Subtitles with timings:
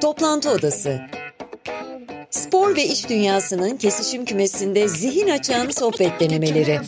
[0.00, 1.00] Toplantı Odası
[2.30, 6.80] Spor ve iş dünyasının kesişim kümesinde zihin açan sohbet denemeleri.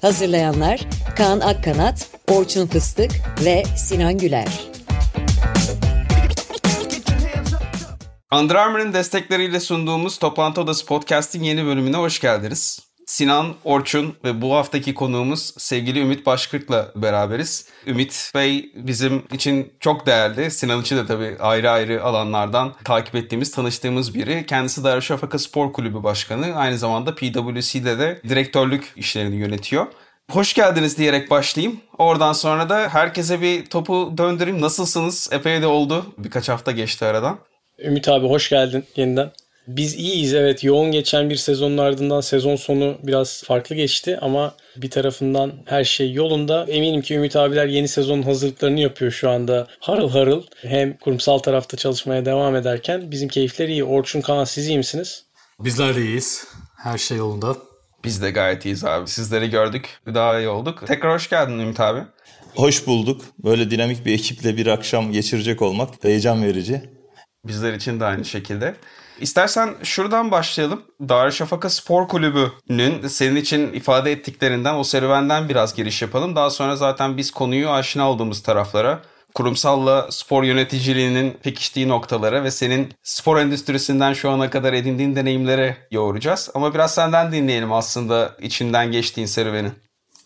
[0.00, 0.80] Hazırlayanlar
[1.16, 3.10] Kaan Akkanat, Orçun Fıstık
[3.44, 4.48] ve Sinan Güler.
[8.34, 12.87] Under Armour'ın destekleriyle sunduğumuz Toplantı Odası Podcast'in yeni bölümüne hoş geldiniz.
[13.08, 17.68] Sinan, Orçun ve bu haftaki konuğumuz sevgili Ümit Başkırt'la beraberiz.
[17.86, 20.50] Ümit Bey bizim için çok değerli.
[20.50, 24.46] Sinan için de tabii ayrı ayrı alanlardan takip ettiğimiz, tanıştığımız biri.
[24.46, 26.56] Kendisi Darüşşafaka Spor Kulübü Başkanı.
[26.56, 29.86] Aynı zamanda PwC'de de direktörlük işlerini yönetiyor.
[30.30, 31.80] Hoş geldiniz diyerek başlayayım.
[31.98, 34.60] Oradan sonra da herkese bir topu döndüreyim.
[34.60, 35.28] Nasılsınız?
[35.32, 36.06] Epey de oldu.
[36.18, 37.38] Birkaç hafta geçti aradan.
[37.78, 39.32] Ümit abi hoş geldin yeniden.
[39.68, 44.90] Biz iyiyiz evet yoğun geçen bir sezonun ardından sezon sonu biraz farklı geçti ama bir
[44.90, 46.64] tarafından her şey yolunda.
[46.68, 50.42] Eminim ki Ümit abiler yeni sezonun hazırlıklarını yapıyor şu anda harıl harıl.
[50.62, 53.84] Hem kurumsal tarafta çalışmaya devam ederken bizim keyifler iyi.
[53.84, 55.24] Orçun Kaan siz iyi misiniz?
[55.60, 56.44] Bizler de iyiyiz.
[56.76, 57.56] Her şey yolunda.
[58.04, 59.08] Biz de gayet iyiyiz abi.
[59.08, 59.98] Sizleri gördük.
[60.06, 60.86] Daha iyi olduk.
[60.86, 62.00] Tekrar hoş geldin Ümit abi.
[62.54, 63.24] Hoş bulduk.
[63.44, 66.82] Böyle dinamik bir ekiple bir akşam geçirecek olmak heyecan verici.
[67.44, 68.74] Bizler için de aynı şekilde.
[69.20, 70.82] İstersen şuradan başlayalım.
[71.08, 76.36] Darüşşafaka Spor Kulübü'nün senin için ifade ettiklerinden, o serüvenden biraz giriş yapalım.
[76.36, 79.02] Daha sonra zaten biz konuyu aşina olduğumuz taraflara,
[79.34, 86.50] kurumsalla spor yöneticiliğinin pekiştiği noktalara ve senin spor endüstrisinden şu ana kadar edindiğin deneyimlere yoğuracağız.
[86.54, 89.68] Ama biraz senden dinleyelim aslında içinden geçtiğin serüveni.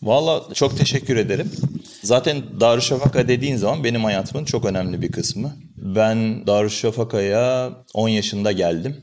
[0.01, 1.51] Valla çok teşekkür ederim.
[2.03, 5.55] Zaten Darüşşafaka dediğin zaman benim hayatımın çok önemli bir kısmı.
[5.77, 8.95] Ben Darüşşafaka'ya 10 yaşında geldim.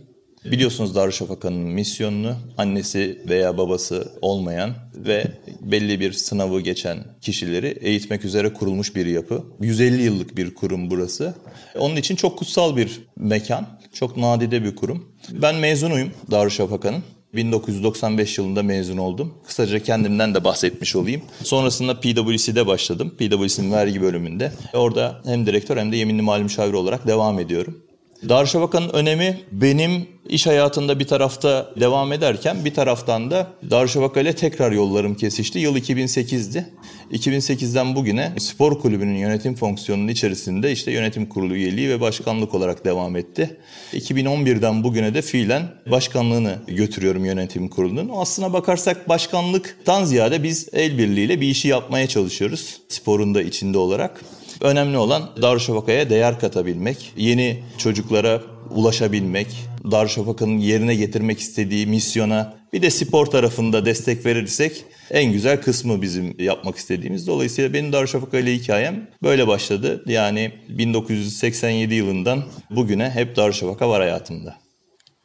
[0.45, 5.25] Biliyorsunuz Darüşşafaka'nın misyonunu annesi veya babası olmayan ve
[5.61, 9.45] belli bir sınavı geçen kişileri eğitmek üzere kurulmuş bir yapı.
[9.61, 11.35] 150 yıllık bir kurum burası.
[11.79, 15.17] Onun için çok kutsal bir mekan, çok nadide bir kurum.
[15.33, 17.03] Ben mezunuyum Darüşşafaka'nın.
[17.35, 19.35] 1995 yılında mezun oldum.
[19.47, 21.23] Kısaca kendimden de bahsetmiş olayım.
[21.43, 23.15] Sonrasında PwC'de başladım.
[23.19, 24.53] PwC'nin vergi bölümünde.
[24.75, 27.83] Orada hem direktör hem de yeminli mali müşavir olarak devam ediyorum.
[28.29, 34.73] Darüşşafaka'nın önemi benim iş hayatında bir tarafta devam ederken bir taraftan da Darüşşafaka ile tekrar
[34.73, 35.59] yollarım kesişti.
[35.59, 36.67] Yıl 2008'di.
[37.13, 43.17] 2008'den bugüne spor kulübünün yönetim fonksiyonunun içerisinde işte yönetim kurulu üyeliği ve başkanlık olarak devam
[43.17, 43.57] etti.
[43.93, 48.11] 2011'den bugüne de fiilen başkanlığını götürüyorum yönetim kurulunun.
[48.15, 54.25] Aslına bakarsak başkanlıktan ziyade biz el birliğiyle bir işi yapmaya çalışıyoruz sporun da içinde olarak.
[54.61, 59.47] Önemli olan Darüşşafaka'ya değer katabilmek, yeni çocuklara ulaşabilmek,
[59.91, 66.41] Darüşşafaka'nın yerine getirmek istediği misyona bir de spor tarafında destek verirsek en güzel kısmı bizim
[66.41, 67.27] yapmak istediğimiz.
[67.27, 70.05] Dolayısıyla benim Darüşşafaka ile hikayem böyle başladı.
[70.07, 74.57] Yani 1987 yılından bugüne hep Darüşşafaka var hayatımda.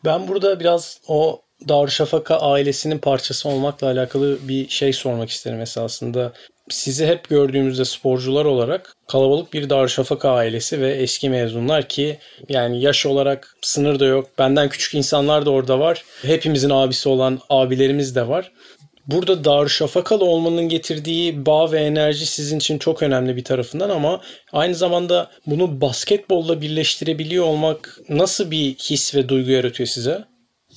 [0.06, 6.34] Ben burada biraz o Darüşşafaka ailesinin parçası olmakla alakalı bir şey sormak isterim esasında
[6.70, 12.18] sizi hep gördüğümüzde sporcular olarak kalabalık bir Darüşşafaka ailesi ve eski mezunlar ki
[12.50, 14.30] yani yaş olarak sınır da yok.
[14.40, 16.04] Benden küçük insanlar da orada var.
[16.22, 18.52] Hepimizin abisi olan abilerimiz de var.
[19.08, 24.22] Burada Darüşşafakalı olmanın getirdiği bağ ve enerji sizin için çok önemli bir tarafından ama
[24.54, 30.26] aynı zamanda bunu basketbolla birleştirebiliyor olmak nasıl bir his ve duygu yaratıyor size?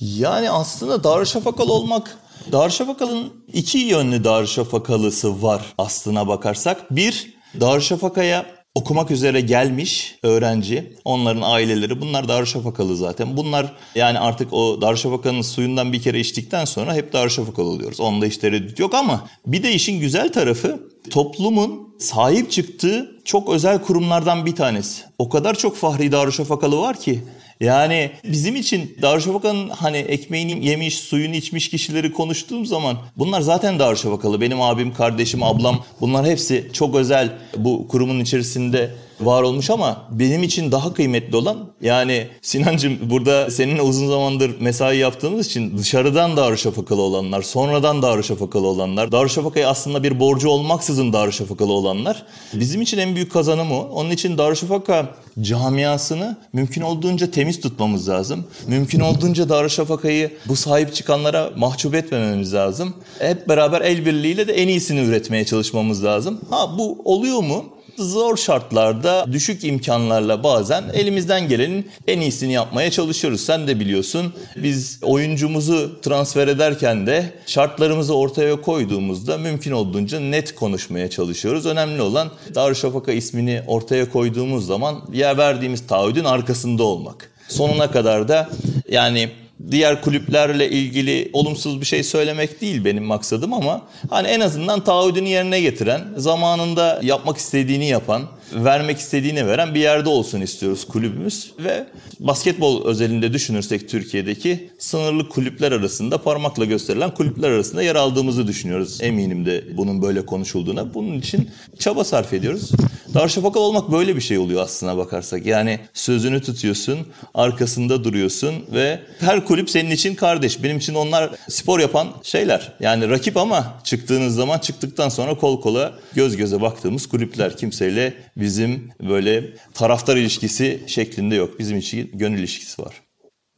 [0.01, 2.17] Yani aslında Darüşşafakalı olmak
[2.51, 6.95] Darüşşafakalı'nın iki yönlü Darüşşafakalısı var aslına bakarsak.
[6.95, 8.45] Bir, Darüşşafaka'ya
[8.75, 13.37] okumak üzere gelmiş öğrenci, onların aileleri bunlar Darüşşafakalı zaten.
[13.37, 17.99] Bunlar yani artık o Darüşşafaka'nın suyundan bir kere içtikten sonra hep Darüşşafakalı oluyoruz.
[17.99, 20.79] Onda hiç tereddüt yok ama bir de işin güzel tarafı
[21.09, 25.03] toplumun sahip çıktığı çok özel kurumlardan bir tanesi.
[25.17, 27.23] O kadar çok Fahri Darüşşafakalı var ki
[27.59, 34.41] yani bizim için Darüşşafaka'nın hani ekmeğini yemiş, suyunu içmiş kişileri konuştuğum zaman bunlar zaten Darüşşafakalı.
[34.41, 40.43] Benim abim, kardeşim, ablam bunlar hepsi çok özel bu kurumun içerisinde var olmuş ama benim
[40.43, 47.01] için daha kıymetli olan yani Sinancım burada seninle uzun zamandır mesai yaptığımız için dışarıdan Darüşşafakalı
[47.01, 52.23] olanlar, sonradan Darüşşafakalı olanlar, Darüşşafaka'ya aslında bir borcu olmaksızın Darüşşafakalı olanlar
[52.53, 53.79] bizim için en büyük kazanım o.
[53.79, 58.45] Onun için Darüşşafaka camiasını mümkün olduğunca temiz tutmamız lazım.
[58.67, 62.93] Mümkün olduğunca Darüşşafaka'yı bu sahip çıkanlara mahcup etmememiz lazım.
[63.19, 66.39] Hep beraber el birliğiyle de en iyisini üretmeye çalışmamız lazım.
[66.49, 67.65] Ha bu oluyor mu?
[67.99, 73.41] Zor şartlarda, düşük imkanlarla bazen elimizden gelenin en iyisini yapmaya çalışıyoruz.
[73.41, 81.09] Sen de biliyorsun biz oyuncumuzu transfer ederken de şartlarımızı ortaya koyduğumuzda mümkün olduğunca net konuşmaya
[81.09, 81.65] çalışıyoruz.
[81.65, 87.31] Önemli olan Darüşşafaka ismini ortaya koyduğumuz zaman ya verdiğimiz taahhüdün arkasında olmak.
[87.47, 88.49] Sonuna kadar da
[88.89, 89.29] yani
[89.71, 95.27] diğer kulüplerle ilgili olumsuz bir şey söylemek değil benim maksadım ama hani en azından taahhüdünü
[95.27, 98.21] yerine getiren, zamanında yapmak istediğini yapan,
[98.53, 101.87] vermek istediğini veren bir yerde olsun istiyoruz kulübümüz ve
[102.19, 109.01] basketbol özelinde düşünürsek Türkiye'deki sınırlı kulüpler arasında parmakla gösterilen kulüpler arasında yer aldığımızı düşünüyoruz.
[109.01, 110.93] Eminim de bunun böyle konuşulduğuna.
[110.93, 111.49] Bunun için
[111.79, 112.71] çaba sarf ediyoruz.
[113.13, 115.45] Darüşşafaka olmak böyle bir şey oluyor aslına bakarsak.
[115.45, 116.99] Yani sözünü tutuyorsun,
[117.33, 120.63] arkasında duruyorsun ve her kulüp senin için kardeş.
[120.63, 122.73] Benim için onlar spor yapan şeyler.
[122.79, 127.57] Yani rakip ama çıktığınız zaman çıktıktan sonra kol kola göz göze baktığımız kulüpler.
[127.57, 131.59] Kimseyle bizim böyle taraftar ilişkisi şeklinde yok.
[131.59, 133.08] Bizim için gönül ilişkisi var.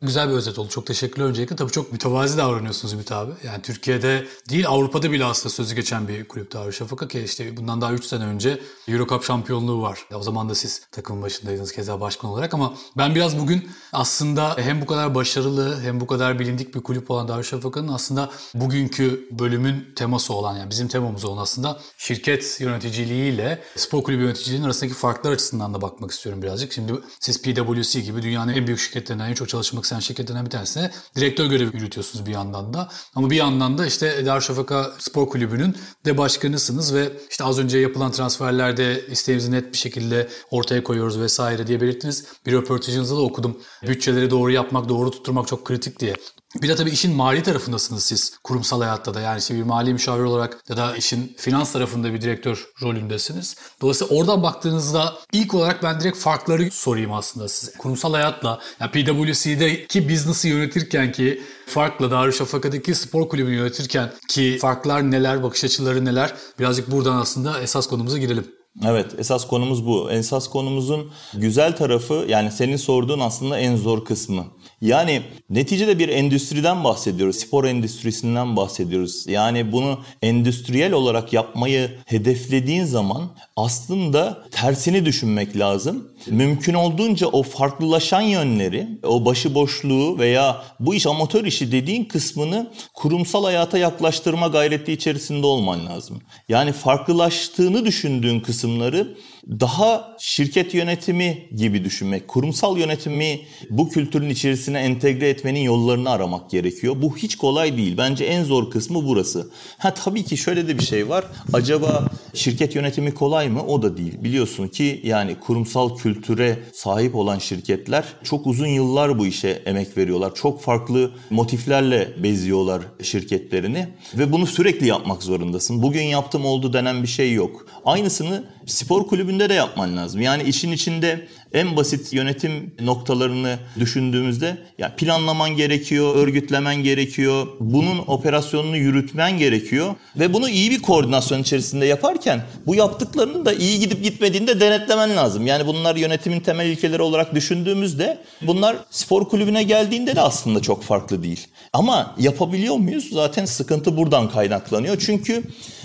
[0.04, 0.70] Güzel bir özet oldu.
[0.70, 1.56] Çok teşekkürler öncelikle.
[1.56, 3.32] Tabii çok mütevazi davranıyorsunuz Ümit abi.
[3.44, 7.94] Yani Türkiye'de değil Avrupa'da bile aslında sözü geçen bir kulüp Darüşşafaka ki işte bundan daha
[7.94, 10.06] 3 sene önce Euro Cup şampiyonluğu var.
[10.14, 14.82] O zaman da siz takımın başındaydınız keza başkan olarak ama ben biraz bugün aslında hem
[14.82, 20.34] bu kadar başarılı hem bu kadar bilindik bir kulüp olan Darüşşafaka'nın aslında bugünkü bölümün teması
[20.34, 25.82] olan yani bizim temamız olan aslında şirket yöneticiliğiyle spor kulübü yöneticiliğinin arasındaki farklar açısından da
[25.82, 26.74] bakmak istiyorum birazcık.
[26.74, 30.92] Şimdi siz PwC gibi dünyanın en büyük şirketlerinden en çok çalışmak isteyen şirketlerinden bir tanesine
[31.16, 32.90] direktör görevi yürütüyorsunuz bir yandan da.
[33.16, 38.12] Ama bir yandan da işte Darüşşafaka Spor Kulübü'nün de başkanısınız ve işte az önce yapılan
[38.12, 42.26] transferlerde isteğimizi net bir şekilde ortaya koyuyoruz vesaire diye belirttiniz.
[42.46, 43.58] Bir röportajınızda da okudum.
[43.88, 46.16] Bütçeleri doğru yapmak, doğru tutturmak çok kritik diye.
[46.56, 50.24] Bir de tabii işin mali tarafındasınız siz kurumsal hayatta da yani işte bir mali müşavir
[50.24, 53.56] olarak ya da işin finans tarafında bir direktör rolündesiniz.
[53.82, 57.72] Dolayısıyla oradan baktığınızda ilk olarak ben direkt farkları sorayım aslında size.
[57.78, 65.44] Kurumsal hayatla yani PwC'deki business'ı yönetirken ki farkla Darüşşafaka'daki spor kulübünü yönetirken ki farklar neler,
[65.44, 68.48] bakış açıları neler birazcık buradan aslında esas konumuza girelim.
[68.86, 70.12] Evet esas konumuz bu.
[70.12, 74.46] Esas konumuzun güzel tarafı yani senin sorduğun aslında en zor kısmı.
[74.82, 77.36] Yani neticede bir endüstriden bahsediyoruz.
[77.36, 79.28] Spor endüstrisinden bahsediyoruz.
[79.28, 86.12] Yani bunu endüstriyel olarak yapmayı hedeflediğin zaman aslında tersini düşünmek lazım.
[86.28, 93.44] Mümkün olduğunca o farklılaşan yönleri, o başıboşluğu veya bu iş amatör işi dediğin kısmını kurumsal
[93.44, 96.22] hayata yaklaştırma gayreti içerisinde olman lazım.
[96.50, 99.18] Yani farklılaştığını düşündüğün kısımları
[99.50, 103.40] daha şirket yönetimi gibi düşünmek, kurumsal yönetimi
[103.70, 106.96] bu kültürün içerisine entegre etmenin yollarını aramak gerekiyor.
[107.02, 107.98] Bu hiç kolay değil.
[107.98, 109.52] Bence en zor kısmı burası.
[109.78, 111.26] Ha tabii ki şöyle de bir şey var.
[111.54, 113.64] Acaba şirket yönetimi kolay mı?
[113.68, 114.14] O da değil.
[114.24, 120.36] Biliyorsun ki yani kurumsal kültüre sahip olan şirketler çok uzun yıllar bu işe emek veriyorlar.
[120.36, 123.88] Çok farklı motiflerle beziyorlar şirketlerini
[124.18, 125.84] ve bunu sürekli yapmak zorundasın.
[125.84, 127.68] Bugün yaptım oldu denen bir şey yok.
[127.86, 130.22] Aynısını spor kulübünde de yapman lazım.
[130.22, 137.48] Yani işin içinde en basit yönetim noktalarını düşündüğümüzde ya planlaman gerekiyor, örgütlemen gerekiyor.
[137.60, 143.80] Bunun operasyonunu yürütmen gerekiyor ve bunu iyi bir koordinasyon içerisinde yaparken bu yaptıklarının da iyi
[143.80, 145.48] gidip gitmediğini de denetlemen lazım.
[145.48, 151.24] Yani bunlar yönetimin temel ilkeleri olarak düşündüğümüzde bunlar spor kulübüne geldiğinde de aslında çok farklı
[151.24, 151.48] değil.
[151.74, 153.10] Ama yapabiliyor muyuz?
[153.12, 154.98] Zaten sıkıntı buradan kaynaklanıyor.
[155.06, 155.44] Çünkü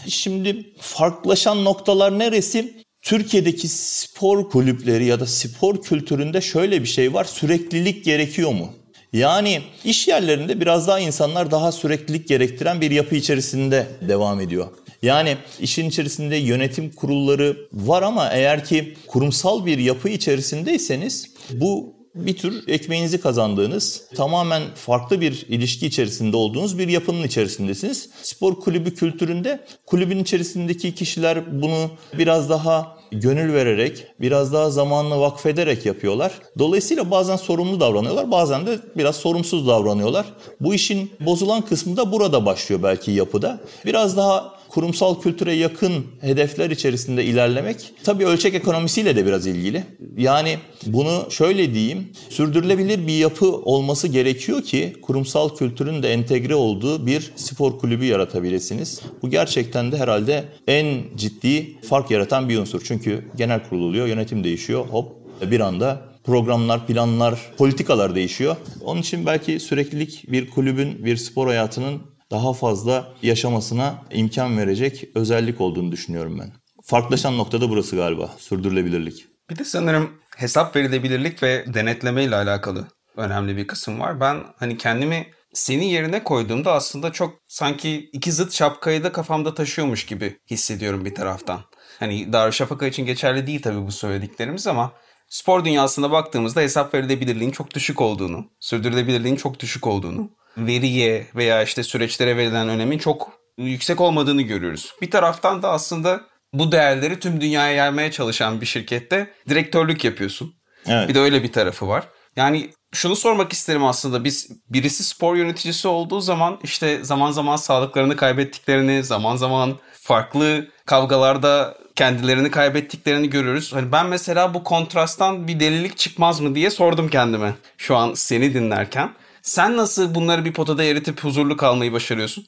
[0.08, 2.85] şimdi farklılaşan noktalar neresi?
[3.06, 7.24] Türkiye'deki spor kulüpleri ya da spor kültüründe şöyle bir şey var.
[7.24, 8.68] Süreklilik gerekiyor mu?
[9.12, 14.68] Yani iş yerlerinde biraz daha insanlar daha süreklilik gerektiren bir yapı içerisinde devam ediyor.
[15.02, 22.36] Yani işin içerisinde yönetim kurulları var ama eğer ki kurumsal bir yapı içerisindeyseniz bu bir
[22.36, 28.10] tür ekmeğinizi kazandığınız, tamamen farklı bir ilişki içerisinde olduğunuz bir yapının içerisindesiniz.
[28.22, 35.86] Spor kulübü kültüründe kulübün içerisindeki kişiler bunu biraz daha gönül vererek, biraz daha zamanını vakfederek
[35.86, 36.32] yapıyorlar.
[36.58, 40.26] Dolayısıyla bazen sorumlu davranıyorlar, bazen de biraz sorumsuz davranıyorlar.
[40.60, 43.58] Bu işin bozulan kısmı da burada başlıyor belki yapıda.
[43.84, 49.84] Biraz daha kurumsal kültüre yakın hedefler içerisinde ilerlemek tabii ölçek ekonomisiyle de biraz ilgili.
[50.16, 57.06] Yani bunu şöyle diyeyim, sürdürülebilir bir yapı olması gerekiyor ki kurumsal kültürün de entegre olduğu
[57.06, 59.00] bir spor kulübü yaratabilirsiniz.
[59.22, 62.82] Bu gerçekten de herhalde en ciddi fark yaratan bir unsur.
[62.84, 65.12] Çünkü genel kurul oluyor, yönetim değişiyor, hop
[65.50, 68.56] bir anda programlar, planlar, politikalar değişiyor.
[68.84, 75.60] Onun için belki süreklilik bir kulübün, bir spor hayatının daha fazla yaşamasına imkan verecek özellik
[75.60, 76.52] olduğunu düşünüyorum ben.
[76.82, 78.30] farklılaşan nokta da burası galiba.
[78.38, 79.26] Sürdürülebilirlik.
[79.50, 84.20] Bir de sanırım hesap verilebilirlik ve denetleme ile alakalı önemli bir kısım var.
[84.20, 90.06] Ben hani kendimi senin yerine koyduğumda aslında çok sanki iki zıt şapkayı da kafamda taşıyormuş
[90.06, 91.60] gibi hissediyorum bir taraftan.
[91.98, 94.92] Hani Darüşşafaka için geçerli değil tabii bu söylediklerimiz ama
[95.28, 101.82] spor dünyasına baktığımızda hesap verilebilirliğin çok düşük olduğunu, sürdürülebilirliğin çok düşük olduğunu, veriye veya işte
[101.82, 104.94] süreçlere verilen önemin çok yüksek olmadığını görüyoruz.
[105.02, 106.20] Bir taraftan da aslında
[106.52, 110.54] bu değerleri tüm dünyaya yaymaya çalışan bir şirkette direktörlük yapıyorsun.
[110.86, 111.08] Evet.
[111.08, 112.04] Bir de öyle bir tarafı var.
[112.36, 118.16] Yani şunu sormak isterim aslında biz birisi spor yöneticisi olduğu zaman işte zaman zaman sağlıklarını
[118.16, 123.72] kaybettiklerini, zaman zaman farklı kavgalarda kendilerini kaybettiklerini görüyoruz.
[123.72, 128.54] Hani ben mesela bu kontrasttan bir delilik çıkmaz mı diye sordum kendime şu an seni
[128.54, 129.10] dinlerken.
[129.46, 132.46] Sen nasıl bunları bir potada eritip huzurlu kalmayı başarıyorsun?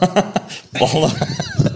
[0.80, 1.12] Vallahi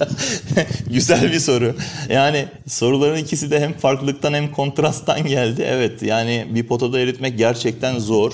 [0.91, 1.75] güzel bir soru.
[2.11, 5.65] Yani soruların ikisi de hem farklılıktan hem kontrasttan geldi.
[5.69, 8.33] Evet yani bir potada eritmek gerçekten zor.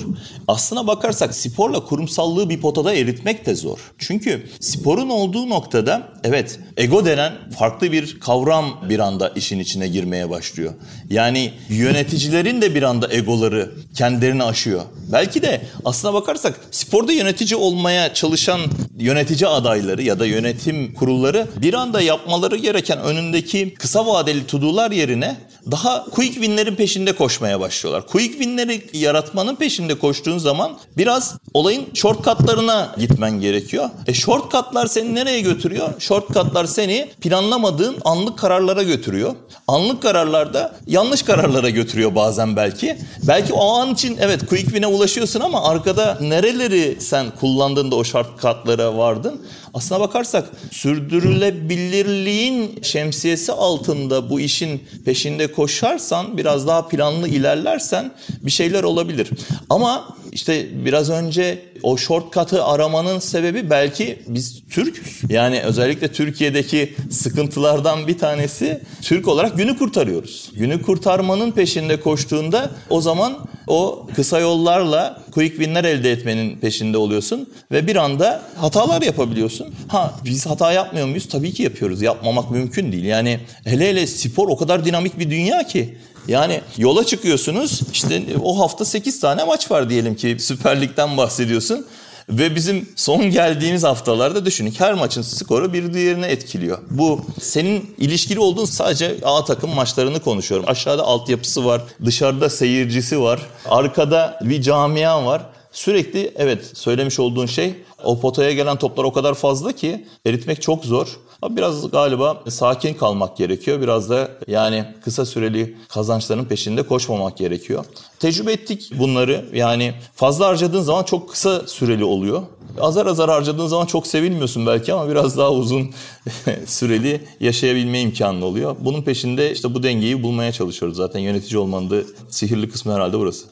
[0.48, 3.78] Aslına bakarsak sporla kurumsallığı bir potada eritmek de zor.
[3.98, 10.30] Çünkü sporun olduğu noktada evet ego denen farklı bir kavram bir anda işin içine girmeye
[10.30, 10.74] başlıyor.
[11.10, 14.82] Yani yöneticilerin de bir anda egoları kendilerini aşıyor.
[15.12, 18.60] Belki de aslına bakarsak sporda yönetici olmaya çalışan
[18.98, 25.36] yönetici adayları ya da yönetim kurulları bir anda yapmaları gereken önündeki kısa vadeli tudular yerine
[25.70, 28.06] daha quick win'lerin peşinde koşmaya başlıyorlar.
[28.06, 33.90] Quick win'leri yaratmanın peşinde koştuğun zaman biraz olayın shortcutlarına gitmen gerekiyor.
[34.06, 35.88] E shortcutlar seni nereye götürüyor?
[36.00, 39.34] Shortcutlar seni planlamadığın anlık kararlara götürüyor.
[39.68, 42.98] Anlık kararlarda yanlış kararlara götürüyor bazen belki.
[43.22, 48.96] Belki o an için evet quick win'e ulaşıyorsun ama arkada nereleri sen kullandığında o shortcutlara
[48.96, 49.42] vardın?
[49.74, 58.12] Aslına bakarsak sürdürülebilirliğin şemsiyesi altında bu işin peşinde koşarsan, biraz daha planlı ilerlersen
[58.42, 59.30] bir şeyler olabilir.
[59.70, 65.20] Ama işte biraz önce o shortcut'ı aramanın sebebi belki biz Türk'üz.
[65.28, 70.50] Yani özellikle Türkiye'deki sıkıntılardan bir tanesi Türk olarak günü kurtarıyoruz.
[70.54, 77.52] Günü kurtarmanın peşinde koştuğunda o zaman o kısa yollarla quick win'ler elde etmenin peşinde oluyorsun
[77.72, 79.74] ve bir anda hatalar yapabiliyorsun.
[79.88, 81.28] Ha biz hata yapmıyor muyuz?
[81.28, 82.02] Tabii ki yapıyoruz.
[82.02, 83.04] Yapmamak mümkün değil.
[83.04, 88.60] Yani hele hele spor o kadar dinamik bir dünya ki yani yola çıkıyorsunuz işte o
[88.60, 91.86] hafta 8 tane maç var diyelim ki Süper Lig'den bahsediyorsun.
[92.28, 96.78] Ve bizim son geldiğimiz haftalarda düşünün her maçın skoru bir diğerine etkiliyor.
[96.90, 100.68] Bu senin ilişkili olduğun sadece A takım maçlarını konuşuyorum.
[100.68, 105.42] Aşağıda altyapısı var, dışarıda seyircisi var, arkada bir camia var.
[105.72, 110.84] Sürekli evet söylemiş olduğun şey o potaya gelen toplar o kadar fazla ki eritmek çok
[110.84, 111.08] zor.
[111.50, 113.80] Biraz galiba sakin kalmak gerekiyor.
[113.80, 117.84] Biraz da yani kısa süreli kazançların peşinde koşmamak gerekiyor.
[118.18, 119.44] Tecrübe ettik bunları.
[119.52, 122.42] Yani fazla harcadığın zaman çok kısa süreli oluyor.
[122.80, 125.90] Azar azar harcadığın zaman çok sevilmiyorsun belki ama biraz daha uzun
[126.66, 128.76] süreli yaşayabilme imkanı oluyor.
[128.80, 130.96] Bunun peşinde işte bu dengeyi bulmaya çalışıyoruz.
[130.96, 131.96] Zaten yönetici olmanın da
[132.28, 133.46] sihirli kısmı herhalde burası.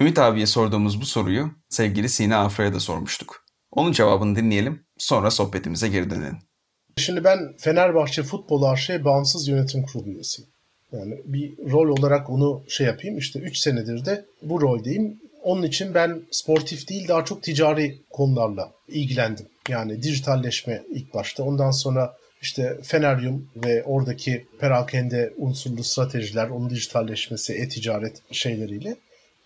[0.00, 3.44] Ümit abiye sorduğumuz bu soruyu sevgili Sina Afra'ya da sormuştuk.
[3.72, 6.47] Onun cevabını dinleyelim, sonra sohbetimize geri dönelim.
[6.98, 10.50] Şimdi ben Fenerbahçe Futbol AŞ bağımsız yönetim kurulu üyesiyim.
[10.92, 13.18] Yani bir rol olarak onu şey yapayım.
[13.18, 15.20] İşte 3 senedir de bu roldeyim.
[15.42, 19.46] Onun için ben sportif değil daha çok ticari konularla ilgilendim.
[19.68, 21.42] Yani dijitalleşme ilk başta.
[21.42, 28.96] Ondan sonra işte Feneryum ve oradaki perakende unsurlu stratejiler, onun dijitalleşmesi, e-ticaret şeyleriyle.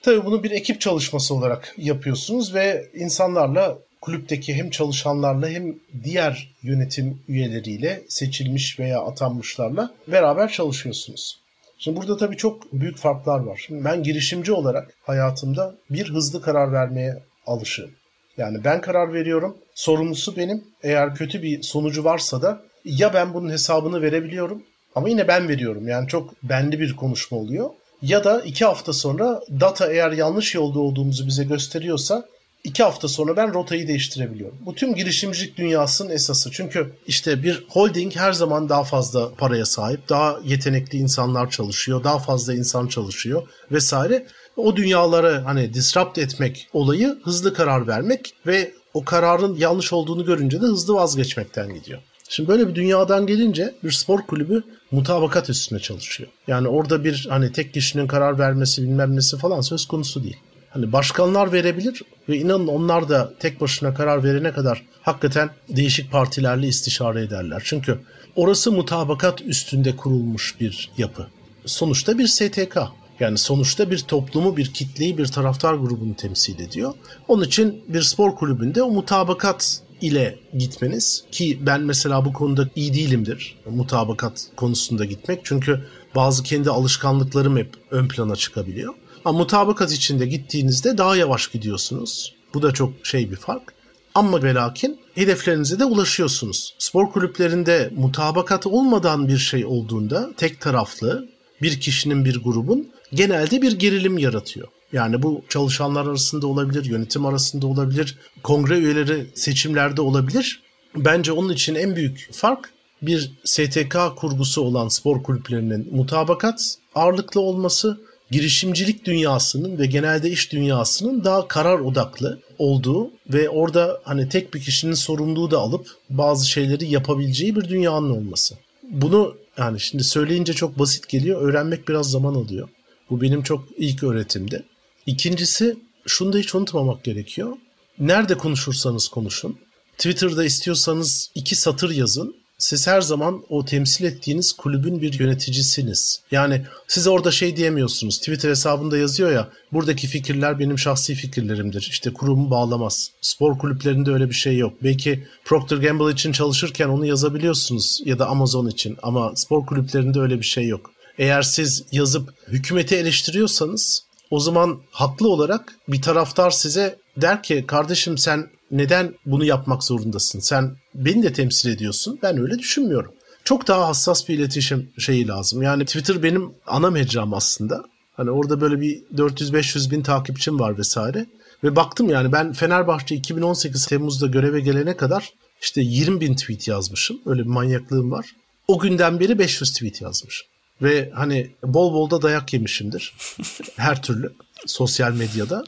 [0.02, 7.22] Tabii bunu bir ekip çalışması olarak yapıyorsunuz ve insanlarla kulüpteki hem çalışanlarla hem diğer yönetim
[7.28, 11.40] üyeleriyle seçilmiş veya atanmışlarla beraber çalışıyorsunuz.
[11.78, 13.62] Şimdi burada tabii çok büyük farklar var.
[13.66, 17.90] Şimdi ben girişimci olarak hayatımda bir hızlı karar vermeye alışığım.
[18.36, 19.56] Yani ben karar veriyorum.
[19.74, 20.64] Sorumlusu benim.
[20.82, 24.62] Eğer kötü bir sonucu varsa da ya ben bunun hesabını verebiliyorum
[24.94, 25.88] ama yine ben veriyorum.
[25.88, 27.70] Yani çok benli bir konuşma oluyor.
[28.02, 32.28] Ya da iki hafta sonra data eğer yanlış yolda olduğumuzu bize gösteriyorsa
[32.64, 34.58] iki hafta sonra ben rotayı değiştirebiliyorum.
[34.60, 36.50] Bu tüm girişimcilik dünyasının esası.
[36.50, 42.18] Çünkü işte bir holding her zaman daha fazla paraya sahip, daha yetenekli insanlar çalışıyor, daha
[42.18, 44.26] fazla insan çalışıyor vesaire.
[44.56, 50.60] O dünyaları hani disrupt etmek olayı hızlı karar vermek ve o kararın yanlış olduğunu görünce
[50.60, 52.00] de hızlı vazgeçmekten gidiyor.
[52.28, 56.30] Şimdi böyle bir dünyadan gelince bir spor kulübü mutabakat üstüne çalışıyor.
[56.46, 60.36] Yani orada bir hani tek kişinin karar vermesi bilmem nesi falan söz konusu değil.
[60.72, 66.68] Hani başkanlar verebilir ve inanın onlar da tek başına karar verene kadar hakikaten değişik partilerle
[66.68, 67.62] istişare ederler.
[67.64, 67.98] Çünkü
[68.36, 71.26] orası mutabakat üstünde kurulmuş bir yapı.
[71.66, 72.78] Sonuçta bir STK.
[73.20, 76.94] Yani sonuçta bir toplumu, bir kitleyi, bir taraftar grubunu temsil ediyor.
[77.28, 82.94] Onun için bir spor kulübünde o mutabakat ile gitmeniz ki ben mesela bu konuda iyi
[82.94, 83.58] değilimdir.
[83.70, 85.40] Mutabakat konusunda gitmek.
[85.44, 88.94] Çünkü bazı kendi alışkanlıklarım hep ön plana çıkabiliyor.
[89.24, 92.34] Ama mutabakat içinde gittiğinizde daha yavaş gidiyorsunuz.
[92.54, 93.74] Bu da çok şey bir fark.
[94.14, 96.74] Ama ve lakin hedeflerinize de ulaşıyorsunuz.
[96.78, 101.28] Spor kulüplerinde mutabakat olmadan bir şey olduğunda tek taraflı
[101.62, 104.68] bir kişinin bir grubun genelde bir gerilim yaratıyor.
[104.92, 110.62] Yani bu çalışanlar arasında olabilir, yönetim arasında olabilir, kongre üyeleri seçimlerde olabilir.
[110.96, 112.70] Bence onun için en büyük fark
[113.02, 118.00] bir STK kurgusu olan spor kulüplerinin mutabakat ağırlıklı olması,
[118.32, 124.60] girişimcilik dünyasının ve genelde iş dünyasının daha karar odaklı olduğu ve orada hani tek bir
[124.60, 128.54] kişinin sorumluluğu da alıp bazı şeyleri yapabileceği bir dünyanın olması.
[128.90, 132.68] Bunu yani şimdi söyleyince çok basit geliyor, öğrenmek biraz zaman alıyor.
[133.10, 134.62] Bu benim çok ilk öğretimde.
[135.06, 137.56] İkincisi şunu da hiç unutmamak gerekiyor.
[137.98, 139.58] Nerede konuşursanız konuşun.
[139.98, 142.41] Twitter'da istiyorsanız iki satır yazın.
[142.62, 146.20] Siz her zaman o temsil ettiğiniz kulübün bir yöneticisiniz.
[146.30, 148.18] Yani siz orada şey diyemiyorsunuz.
[148.18, 151.88] Twitter hesabında yazıyor ya buradaki fikirler benim şahsi fikirlerimdir.
[151.90, 153.10] İşte kurumu bağlamaz.
[153.20, 154.72] Spor kulüplerinde öyle bir şey yok.
[154.82, 160.38] Belki Procter Gamble için çalışırken onu yazabiliyorsunuz ya da Amazon için ama spor kulüplerinde öyle
[160.38, 160.90] bir şey yok.
[161.18, 168.18] Eğer siz yazıp hükümeti eleştiriyorsanız o zaman haklı olarak bir taraftar size der ki kardeşim
[168.18, 170.40] sen neden bunu yapmak zorundasın?
[170.40, 172.18] Sen beni de temsil ediyorsun.
[172.22, 173.12] Ben öyle düşünmüyorum.
[173.44, 175.62] Çok daha hassas bir iletişim şeyi lazım.
[175.62, 177.84] Yani Twitter benim ana mecram aslında.
[178.16, 181.26] Hani orada böyle bir 400-500 bin takipçim var vesaire.
[181.64, 185.32] Ve baktım yani ben Fenerbahçe 2018 Temmuz'da göreve gelene kadar
[185.62, 187.20] işte 20 bin tweet yazmışım.
[187.26, 188.26] Öyle bir manyaklığım var.
[188.68, 190.48] O günden beri 500 tweet yazmışım.
[190.82, 193.14] Ve hani bol bol da dayak yemişimdir.
[193.76, 194.32] Her türlü
[194.66, 195.64] sosyal medyada.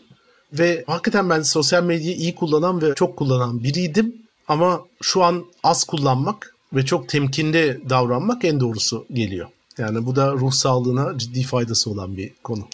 [0.53, 4.24] Ve hakikaten ben sosyal medyayı iyi kullanan ve çok kullanan biriydim.
[4.49, 9.49] Ama şu an az kullanmak ve çok temkinli davranmak en doğrusu geliyor.
[9.79, 12.69] Yani bu da ruh sağlığına ciddi faydası olan bir konu.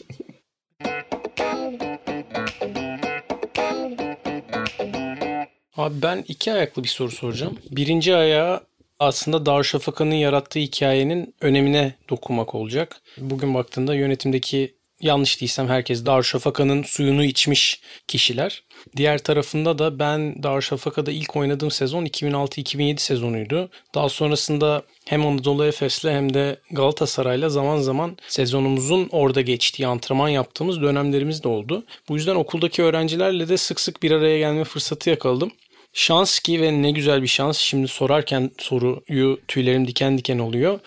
[5.76, 7.58] Abi ben iki ayaklı bir soru soracağım.
[7.70, 8.60] Birinci ayağı
[8.98, 13.00] aslında Darüşşafaka'nın yarattığı hikayenin önemine dokunmak olacak.
[13.18, 18.62] Bugün baktığında yönetimdeki yanlış değilsem herkes Darüşşafaka'nın suyunu içmiş kişiler.
[18.96, 23.70] Diğer tarafında da ben Darüşşafaka'da ilk oynadığım sezon 2006-2007 sezonuydu.
[23.94, 30.82] Daha sonrasında hem Anadolu Efes'le hem de Galatasaray'la zaman zaman sezonumuzun orada geçtiği antrenman yaptığımız
[30.82, 31.84] dönemlerimiz de oldu.
[32.08, 35.52] Bu yüzden okuldaki öğrencilerle de sık sık bir araya gelme fırsatı yakaladım.
[35.92, 37.58] Şans ki ve ne güzel bir şans.
[37.58, 40.80] Şimdi sorarken soruyu tüylerim diken diken oluyor.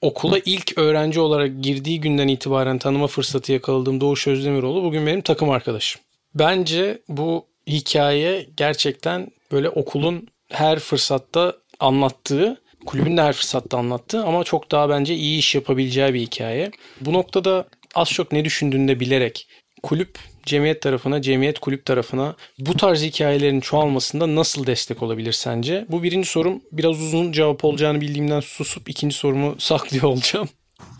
[0.00, 5.50] Okula ilk öğrenci olarak girdiği günden itibaren tanıma fırsatı yakaladığım Doğuş Özdemiroğlu bugün benim takım
[5.50, 6.00] arkadaşım.
[6.34, 14.44] Bence bu hikaye gerçekten böyle okulun her fırsatta anlattığı, kulübün de her fırsatta anlattığı ama
[14.44, 16.70] çok daha bence iyi iş yapabileceği bir hikaye.
[17.00, 19.48] Bu noktada az çok ne düşündüğünü de bilerek
[19.82, 25.86] kulüp cemiyet tarafına, cemiyet kulüp tarafına bu tarz hikayelerin çoğalmasında nasıl destek olabilir sence?
[25.88, 30.48] Bu birinci sorum biraz uzun cevap olacağını bildiğimden susup ikinci sorumu saklıyor olacağım.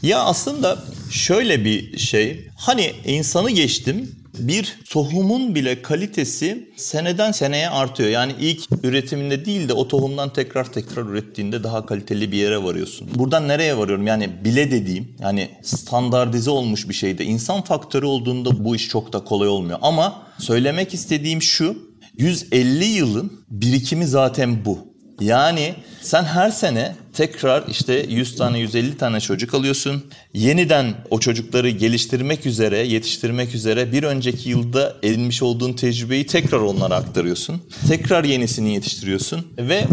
[0.02, 0.78] Ya aslında
[1.10, 2.48] şöyle bir şey.
[2.56, 8.08] Hani insanı geçtim bir tohumun bile kalitesi seneden seneye artıyor.
[8.08, 13.08] Yani ilk üretiminde değil de o tohumdan tekrar tekrar ürettiğinde daha kaliteli bir yere varıyorsun.
[13.14, 14.06] Buradan nereye varıyorum?
[14.06, 19.24] Yani bile dediğim yani standartize olmuş bir şeyde insan faktörü olduğunda bu iş çok da
[19.24, 19.78] kolay olmuyor.
[19.82, 24.78] Ama söylemek istediğim şu 150 yılın birikimi zaten bu.
[25.20, 30.04] Yani sen her sene tekrar işte 100 tane 150 tane çocuk alıyorsun.
[30.34, 36.94] Yeniden o çocukları geliştirmek üzere, yetiştirmek üzere bir önceki yılda edinmiş olduğun tecrübeyi tekrar onlara
[36.94, 37.62] aktarıyorsun.
[37.88, 39.84] Tekrar yenisini yetiştiriyorsun ve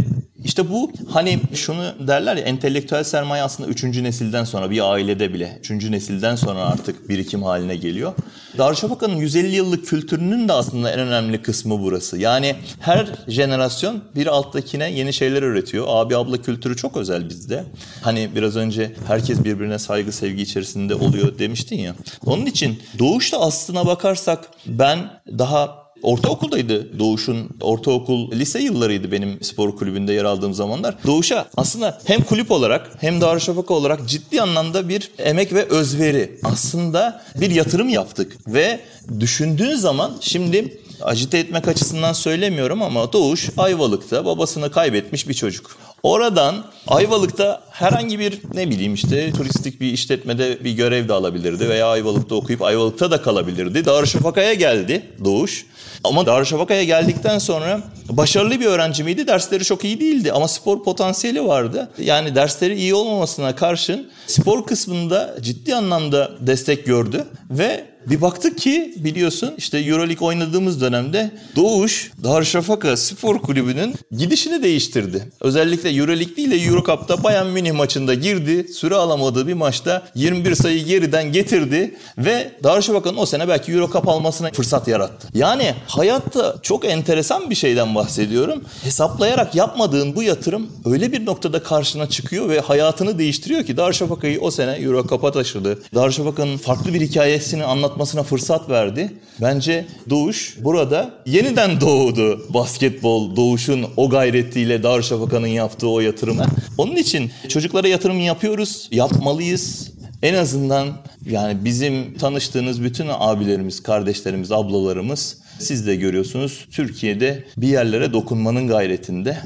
[0.46, 5.58] işte bu hani şunu derler ya entelektüel sermaye aslında üçüncü nesilden sonra bir ailede bile
[5.60, 8.14] üçüncü nesilden sonra artık birikim haline geliyor.
[8.58, 12.18] Darüşşafaka'nın 150 yıllık kültürünün de aslında en önemli kısmı burası.
[12.18, 15.86] Yani her jenerasyon bir alttakine yeni şeyler üretiyor.
[15.88, 17.64] Abi abla kültürü çok özel bizde.
[18.02, 21.96] Hani biraz önce herkes birbirine saygı sevgi içerisinde oluyor demiştin ya.
[22.26, 25.00] Onun için doğuşta aslına bakarsak ben
[25.38, 27.50] daha ortaokuldaydı Doğuş'un.
[27.62, 30.96] Ortaokul, lise yıllarıydı benim spor kulübünde yer aldığım zamanlar.
[31.06, 36.40] Doğuş'a aslında hem kulüp olarak hem Darüşşafaka olarak ciddi anlamda bir emek ve özveri.
[36.44, 38.80] Aslında bir yatırım yaptık ve
[39.20, 45.78] düşündüğün zaman şimdi acite etmek açısından söylemiyorum ama Doğuş Ayvalık'ta babasını kaybetmiş bir çocuk.
[46.06, 46.56] Oradan
[46.88, 52.36] Ayvalık'ta herhangi bir ne bileyim işte turistik bir işletmede bir görev de alabilirdi veya Ayvalık'ta
[52.36, 53.86] okuyup Ayvalık'ta da kalabilirdi.
[53.86, 55.66] Darüşşafaka'ya geldi Doğuş.
[56.04, 59.28] Ama Darüşşafaka'ya geldikten sonra başarılı bir öğrenci miydi?
[59.28, 61.90] Dersleri çok iyi değildi ama spor potansiyeli vardı.
[61.98, 68.94] Yani dersleri iyi olmamasına karşın spor kısmında ciddi anlamda destek gördü ve bir baktık ki
[68.98, 75.32] biliyorsun işte Euroleague oynadığımız dönemde Doğuş Darüşşafaka Spor Kulübü'nün gidişini değiştirdi.
[75.42, 78.74] Özellikle Euroleague değil de Eurocup'ta Bayern Münih maçında girdi.
[78.74, 84.52] Süre alamadığı bir maçta 21 sayı geriden getirdi ve Darüşşafaka'nın o sene belki Eurocup almasına
[84.52, 85.28] fırsat yarattı.
[85.34, 88.64] Yani hayatta çok enteresan bir şeyden bahsediyorum.
[88.84, 94.52] Hesaplayarak yapmadığın bu yatırım öyle bir noktada karşına çıkıyor ve hayatını değiştiriyor ki Darüşşafaka'yı o
[94.52, 95.80] sene Eurocup'a taşıdı.
[95.96, 97.64] Darüşşafaka'nın farklı bir hikayesini
[97.96, 99.14] anlatmasına fırsat verdi.
[99.42, 106.46] Bence Doğuş burada yeniden doğdu basketbol Doğuş'un o gayretiyle Darüşşafaka'nın yaptığı o yatırımı.
[106.78, 109.92] Onun için çocuklara yatırım yapıyoruz, yapmalıyız.
[110.22, 110.88] En azından
[111.30, 119.38] yani bizim tanıştığınız bütün abilerimiz, kardeşlerimiz, ablalarımız siz de görüyorsunuz Türkiye'de bir yerlere dokunmanın gayretinde.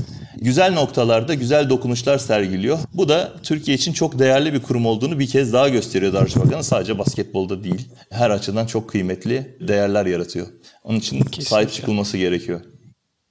[0.41, 2.80] Güzel noktalarda güzel dokunuşlar sergiliyor.
[2.93, 6.62] Bu da Türkiye için çok değerli bir kurum olduğunu bir kez daha gösteriyor Darüşşafaka'nın.
[6.62, 7.88] Sadece basketbolda değil.
[8.10, 10.48] Her açıdan çok kıymetli değerler yaratıyor.
[10.84, 12.62] Onun için sahip çıkılması gerekiyor.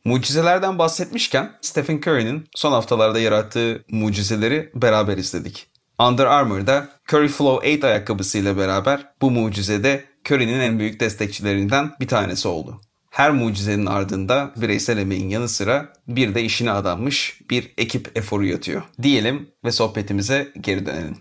[0.04, 5.66] Mucizelerden bahsetmişken Stephen Curry'nin son haftalarda yarattığı mucizeleri beraber izledik.
[6.00, 12.48] Under Armour'da Curry Flow 8 ayakkabısıyla beraber bu mucizede Curry'nin en büyük destekçilerinden bir tanesi
[12.48, 12.80] oldu.
[13.10, 18.82] Her mucizenin ardında bireysel emeğin yanı sıra bir de işine adanmış bir ekip eforu yatıyor.
[19.02, 21.16] Diyelim ve sohbetimize geri dönelim.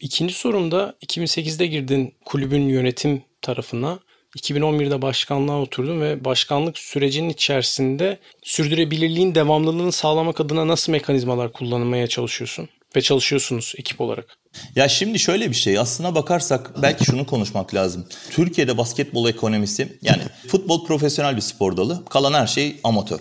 [0.00, 3.98] İkinci sorumda 2008'de girdin kulübün yönetim tarafına.
[4.36, 12.68] 2011'de başkanlığa oturdun ve başkanlık sürecinin içerisinde sürdürülebilirliğin devamlılığını sağlamak adına nasıl mekanizmalar kullanmaya çalışıyorsun?
[12.96, 14.38] Ve çalışıyorsunuz ekip olarak.
[14.76, 18.06] Ya şimdi şöyle bir şey aslına bakarsak belki şunu konuşmak lazım.
[18.30, 23.20] Türkiye'de basketbol ekonomisi yani futbol profesyonel bir spor dalı kalan her şey amatör.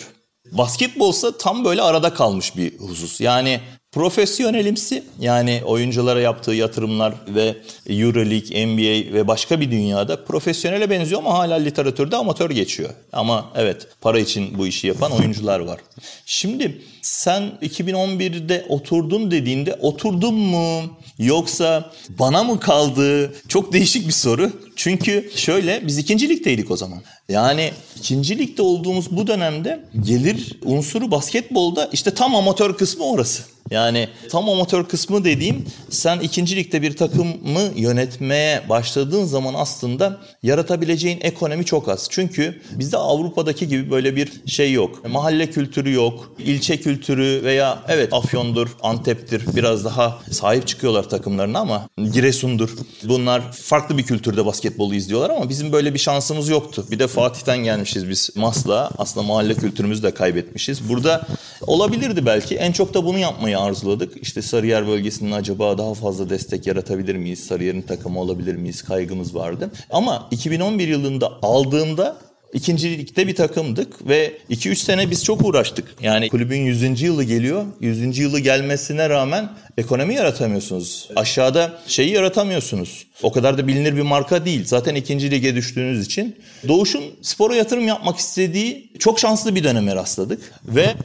[0.52, 3.22] Basketbolsa tam böyle arada kalmış bir husus.
[3.22, 7.56] Yani profesyonelimsi yani oyunculara yaptığı yatırımlar ve
[7.90, 12.90] Euroleague, NBA ve başka bir dünyada profesyonele benziyor ama hala literatürde amatör geçiyor.
[13.14, 15.80] Ama evet para için bu işi yapan oyuncular var.
[16.26, 20.82] Şimdi sen 2011'de oturdun dediğinde oturdun mu
[21.20, 23.34] yoksa bana mı kaldı?
[23.48, 24.52] Çok değişik bir soru.
[24.76, 27.00] Çünkü şöyle biz ikinci ligdeydik o zaman.
[27.30, 33.44] Yani ikinci ligde olduğumuz bu dönemde gelir unsuru basketbolda işte tam amatör kısmı orası.
[33.72, 41.20] Yani tam amatör kısmı dediğim sen ikinci ligde bir takımı yönetmeye başladığın zaman aslında yaratabileceğin
[41.22, 42.08] ekonomi çok az.
[42.10, 45.10] Çünkü bizde Avrupa'daki gibi böyle bir şey yok.
[45.10, 51.90] Mahalle kültürü yok, ilçe kültürü veya evet Afyon'dur, Antep'tir biraz daha sahip çıkıyorlar takımlarına ama
[52.14, 52.70] Giresun'dur.
[53.04, 56.86] Bunlar farklı bir kültürde basketbolu izliyorlar ama bizim böyle bir şansımız yoktu.
[56.92, 58.92] Bir de Fatih'ten gelmişiz biz Masla.
[58.98, 60.90] Aslında mahalle kültürümüzü de kaybetmişiz.
[60.90, 61.28] Burada
[61.68, 62.56] olabilirdi belki.
[62.56, 64.18] En çok da bunu yapmayı arzuladık.
[64.22, 67.40] İşte Sarıyer bölgesinin acaba daha fazla destek yaratabilir miyiz?
[67.40, 68.82] Sarıyer'in takımı olabilir miyiz?
[68.82, 69.72] Kaygımız vardı.
[69.90, 72.18] Ama 2011 yılında aldığımda
[72.54, 75.96] İkinci ligde bir takımdık ve 2-3 sene biz çok uğraştık.
[76.02, 77.02] Yani kulübün 100.
[77.02, 77.66] yılı geliyor.
[77.80, 78.18] 100.
[78.18, 81.10] yılı gelmesine rağmen ekonomi yaratamıyorsunuz.
[81.16, 83.08] Aşağıda şeyi yaratamıyorsunuz.
[83.24, 84.66] O kadar da bilinir bir marka değil.
[84.66, 86.36] Zaten ikinci lige düştüğünüz için.
[86.68, 90.54] Doğuş'un spora yatırım yapmak istediği çok şanslı bir döneme rastladık.
[90.68, 90.96] Ve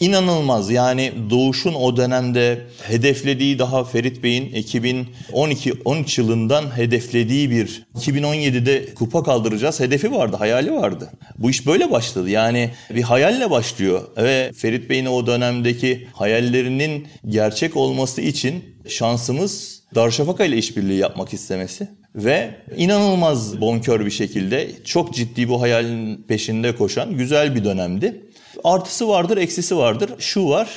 [0.00, 0.70] İnanılmaz.
[0.70, 9.80] Yani Doğuş'un o dönemde hedeflediği daha Ferit Bey'in 2012-13 yılından hedeflediği bir 2017'de kupa kaldıracağız
[9.80, 11.10] hedefi vardı, hayali vardı.
[11.38, 12.30] Bu iş böyle başladı.
[12.30, 20.44] Yani bir hayalle başlıyor ve Ferit Bey'in o dönemdeki hayallerinin gerçek olması için şansımız Darüşşafaka
[20.44, 27.16] ile işbirliği yapmak istemesi ve inanılmaz bonkör bir şekilde çok ciddi bu hayalin peşinde koşan
[27.16, 28.23] güzel bir dönemdi
[28.64, 30.10] artısı vardır, eksisi vardır.
[30.18, 30.68] Şu var,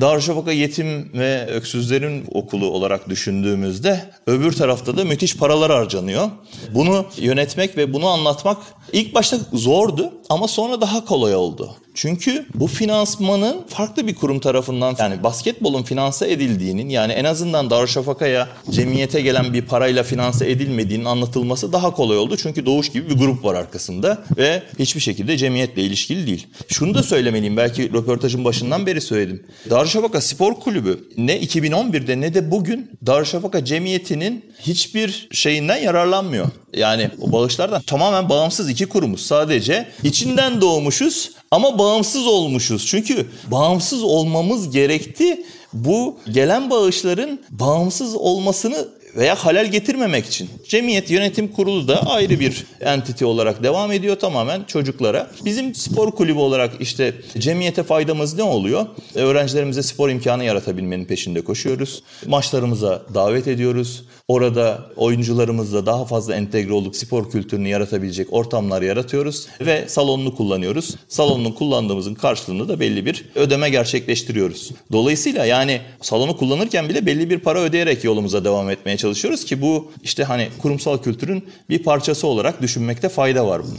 [0.00, 6.30] Darüşşafaka Yetim ve Öksüzlerin Okulu olarak düşündüğümüzde öbür tarafta da müthiş paralar harcanıyor.
[6.74, 8.58] Bunu yönetmek ve bunu anlatmak
[8.92, 11.76] ilk başta zordu ama sonra daha kolay oldu.
[11.94, 18.48] Çünkü bu finansmanın farklı bir kurum tarafından yani basketbolun finanse edildiğinin yani en azından Darüşşafaka'ya
[18.70, 22.36] cemiyete gelen bir parayla finanse edilmediğinin anlatılması daha kolay oldu.
[22.36, 26.46] Çünkü Doğuş gibi bir grup var arkasında ve hiçbir şekilde cemiyetle ilişkili değil.
[26.68, 29.42] Şunu da söylemeliyim belki röportajın başından beri söyledim.
[29.70, 36.46] Darüşşafaka Spor Kulübü ne 2011'de ne de bugün Darüşşafaka Cemiyeti'nin hiçbir şeyinden yararlanmıyor.
[36.74, 39.26] Yani o bağışlardan tamamen bağımsız iki kurumuz.
[39.26, 42.86] Sadece içinden doğmuşuz ama bağımsız olmuşuz.
[42.86, 45.44] Çünkü bağımsız olmamız gerekti.
[45.72, 50.50] Bu gelen bağışların bağımsız olmasını veya halel getirmemek için.
[50.68, 55.30] Cemiyet Yönetim Kurulu da ayrı bir entity olarak devam ediyor tamamen çocuklara.
[55.44, 58.86] Bizim spor kulübü olarak işte cemiyete faydamız ne oluyor?
[59.14, 62.02] Öğrencilerimize spor imkanı yaratabilmenin peşinde koşuyoruz.
[62.26, 64.04] Maçlarımıza davet ediyoruz.
[64.28, 70.94] Orada oyuncularımızla daha fazla entegre olup spor kültürünü yaratabilecek ortamlar yaratıyoruz ve salonunu kullanıyoruz.
[71.08, 74.70] Salonunu kullandığımızın karşılığında da belli bir ödeme gerçekleştiriyoruz.
[74.92, 78.96] Dolayısıyla yani salonu kullanırken bile belli bir para ödeyerek yolumuza devam etmeye
[79.44, 83.78] ki bu işte hani kurumsal kültürün bir parçası olarak düşünmekte fayda var bunun.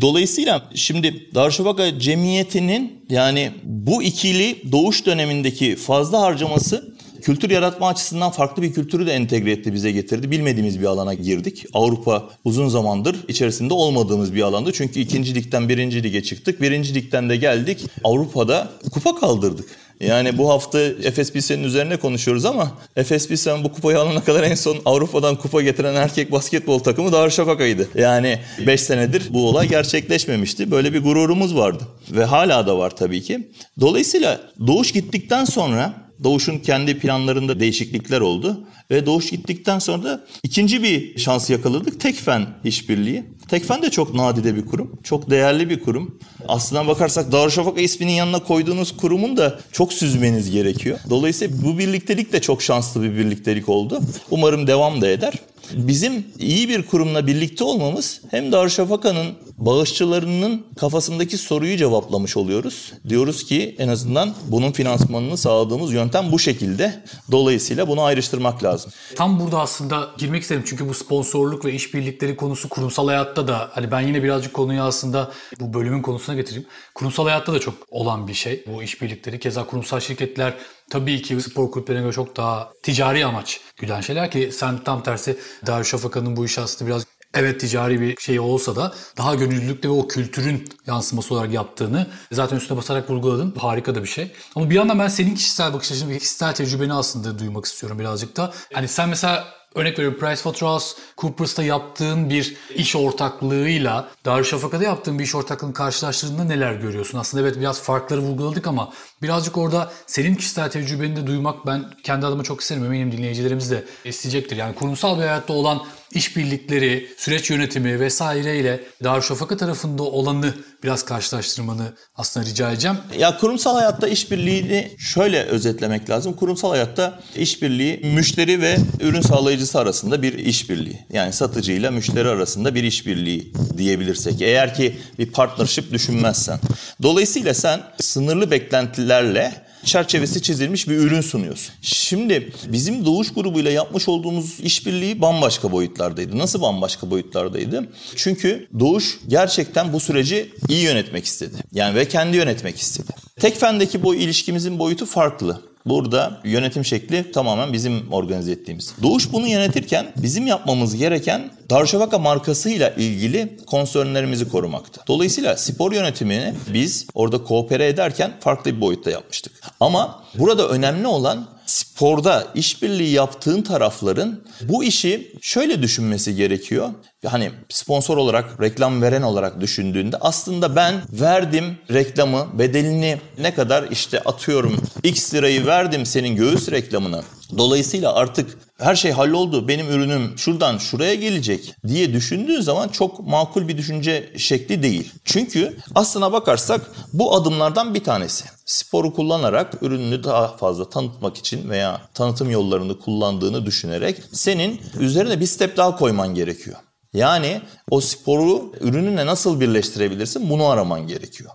[0.00, 8.62] Dolayısıyla şimdi Darüşşafaka Cemiyeti'nin yani bu ikili doğuş dönemindeki fazla harcaması kültür yaratma açısından farklı
[8.62, 10.30] bir kültürü de entegre etti, bize getirdi.
[10.30, 11.64] Bilmediğimiz bir alana girdik.
[11.74, 14.72] Avrupa uzun zamandır içerisinde olmadığımız bir alandı.
[14.72, 16.62] Çünkü ikinci ligden birinci lige çıktık.
[16.62, 17.86] Birinci ligden de geldik.
[18.04, 19.68] Avrupa'da kupa kaldırdık.
[20.00, 24.54] Yani bu hafta Efes Pilsen'in üzerine konuşuyoruz ama Efes Pilsen bu kupayı alana kadar en
[24.54, 27.88] son Avrupa'dan kupa getiren erkek basketbol takımı Darüşşafaka'ydı.
[27.94, 30.70] Yani 5 senedir bu olay gerçekleşmemişti.
[30.70, 31.82] Böyle bir gururumuz vardı.
[32.10, 33.48] Ve hala da var tabii ki.
[33.80, 38.60] Dolayısıyla Doğuş gittikten sonra Doğuş'un kendi planlarında değişiklikler oldu.
[38.90, 42.00] Ve Doğuş gittikten sonra da ikinci bir şans yakaladık.
[42.00, 43.24] Tekfen işbirliği.
[43.48, 44.90] Tekfen de çok nadide bir kurum.
[45.02, 46.18] Çok değerli bir kurum.
[46.48, 50.98] Aslına bakarsak Darüşşafaka isminin yanına koyduğunuz kurumun da çok süzmeniz gerekiyor.
[51.10, 54.00] Dolayısıyla bu birliktelik de çok şanslı bir birliktelik oldu.
[54.30, 55.34] Umarım devam da eder.
[55.74, 59.26] Bizim iyi bir kurumla birlikte olmamız hem Darüşşafaka'nın
[59.58, 62.92] bağışçılarının kafasındaki soruyu cevaplamış oluyoruz.
[63.08, 67.02] Diyoruz ki en azından bunun finansmanını sağladığımız yöntem bu şekilde.
[67.30, 68.92] Dolayısıyla bunu ayrıştırmak lazım.
[69.16, 73.90] Tam burada aslında girmek istedim çünkü bu sponsorluk ve işbirlikleri konusu kurumsal hayatta da hani
[73.90, 76.66] ben yine birazcık konuyu aslında bu bölümün konusuna getireyim.
[76.94, 79.40] Kurumsal hayatta da çok olan bir şey bu işbirlikleri.
[79.40, 80.54] Keza kurumsal şirketler
[80.90, 85.38] tabii ki spor kulüplerine göre çok daha ticari amaç güden şeyler ki sen tam tersi
[85.66, 90.08] Darüşşafaka'nın bu iş aslında biraz evet ticari bir şey olsa da daha gönüllülükle ve o
[90.08, 93.54] kültürün yansıması olarak yaptığını zaten üstüne basarak vurguladın.
[93.58, 94.32] Harika da bir şey.
[94.56, 98.36] Ama bir yandan ben senin kişisel bakış açını ve kişisel tecrübeni aslında duymak istiyorum birazcık
[98.36, 98.52] da.
[98.72, 105.74] Hani sen mesela Örnek veriyorum PricewaterhouseCoopers'ta yaptığın bir iş ortaklığıyla Darüşşafaka'da yaptığın bir iş ortaklığını
[105.74, 107.18] karşılaştırdığında neler görüyorsun?
[107.18, 112.26] Aslında evet biraz farkları vurguladık ama birazcık orada senin kişisel tecrübeni de duymak ben kendi
[112.26, 112.84] adıma çok isterim.
[112.84, 114.56] Eminim dinleyicilerimiz de isteyecektir.
[114.56, 115.80] Yani kurumsal bir hayatta olan
[116.14, 122.96] işbirlikleri, süreç yönetimi vesaireyle Darüşşafaka tarafında olanı biraz karşılaştırmanı aslında rica edeceğim.
[123.18, 126.32] Ya kurumsal hayatta işbirliğini şöyle özetlemek lazım.
[126.32, 130.98] Kurumsal hayatta işbirliği müşteri ve ürün sağlayıcısı arasında bir işbirliği.
[131.12, 134.42] Yani satıcıyla müşteri arasında bir işbirliği diyebilirsek.
[134.42, 136.58] Eğer ki bir partnership düşünmezsen.
[137.02, 141.74] Dolayısıyla sen sınırlı beklentilerle çerçevesi çizilmiş bir ürün sunuyorsun.
[141.82, 146.38] Şimdi bizim Doğuş grubuyla yapmış olduğumuz işbirliği bambaşka boyutlardaydı.
[146.38, 147.88] Nasıl bambaşka boyutlardaydı?
[148.16, 151.54] Çünkü Doğuş gerçekten bu süreci iyi yönetmek istedi.
[151.72, 153.12] Yani ve kendi yönetmek istedi.
[153.40, 155.60] Tekfen'deki bu ilişkimizin boyutu farklı.
[155.88, 158.94] Burada yönetim şekli tamamen bizim organize ettiğimiz.
[159.02, 165.02] Doğuş bunu yönetirken bizim yapmamız gereken Darüşşafaka markasıyla ilgili konsörlerimizi korumakta.
[165.08, 169.52] Dolayısıyla spor yönetimini biz orada koopere ederken farklı bir boyutta yapmıştık.
[169.80, 176.88] Ama burada önemli olan sporda işbirliği yaptığın tarafların bu işi şöyle düşünmesi gerekiyor.
[177.26, 184.20] Hani sponsor olarak, reklam veren olarak düşündüğünde aslında ben verdim reklamı, bedelini ne kadar işte
[184.20, 187.22] atıyorum x lirayı verdim senin göğüs reklamına.
[187.56, 193.68] Dolayısıyla artık her şey halloldu, benim ürünüm şuradan şuraya gelecek diye düşündüğün zaman çok makul
[193.68, 195.12] bir düşünce şekli değil.
[195.24, 196.80] Çünkü aslına bakarsak
[197.12, 198.44] bu adımlardan bir tanesi.
[198.66, 205.46] Sporu kullanarak ürününü daha fazla tanıtmak için veya tanıtım yollarını kullandığını düşünerek senin üzerine bir
[205.46, 206.76] step daha koyman gerekiyor.
[207.12, 211.50] Yani o sporu ürününle nasıl birleştirebilirsin bunu araman gerekiyor.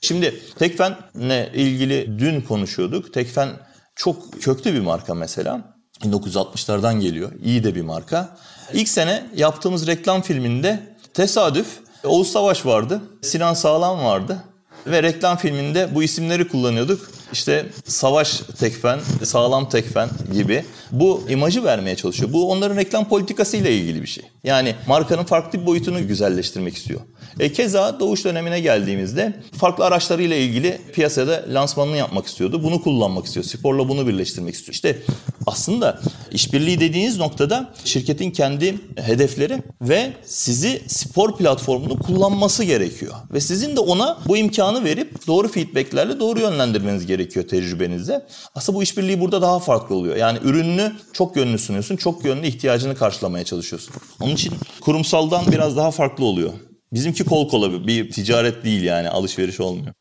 [0.00, 3.14] Şimdi Tekfen'le ilgili dün konuşuyorduk.
[3.14, 3.48] Tekfen
[3.96, 5.76] çok köklü bir marka mesela.
[6.02, 7.32] 1960'lardan geliyor.
[7.44, 8.36] İyi de bir marka.
[8.72, 11.66] İlk sene yaptığımız reklam filminde tesadüf
[12.04, 13.00] Oğuz Savaş vardı.
[13.22, 14.42] Sinan Sağlam vardı.
[14.86, 17.10] Ve reklam filminde bu isimleri kullanıyorduk.
[17.32, 20.64] İşte savaş tekfen, sağlam tekfen gibi.
[20.90, 22.32] Bu imajı vermeye çalışıyor.
[22.32, 24.24] Bu onların reklam politikasıyla ilgili bir şey.
[24.44, 27.00] Yani markanın farklı bir boyutunu güzelleştirmek istiyor.
[27.40, 32.62] E, keza doğuş dönemine geldiğimizde farklı araçlarıyla ilgili piyasada lansmanını yapmak istiyordu.
[32.62, 33.44] Bunu kullanmak istiyor.
[33.44, 34.74] Sporla bunu birleştirmek istiyor.
[34.74, 34.98] İşte
[35.46, 43.14] aslında işbirliği dediğiniz noktada şirketin kendi hedefleri ve sizi spor platformunu kullanması gerekiyor.
[43.32, 48.26] Ve sizin de ona bu imkanı verip doğru feedbacklerle doğru yönlendirmeniz gerekiyor tecrübenizle.
[48.54, 50.16] Aslında bu işbirliği burada daha farklı oluyor.
[50.16, 53.94] Yani ürününü çok yönlü sunuyorsun, çok yönlü ihtiyacını karşılamaya çalışıyorsun.
[54.20, 56.52] Onun için kurumsaldan biraz daha farklı oluyor.
[56.96, 59.94] Bizimki kol kola bir ticaret değil yani alışveriş olmuyor.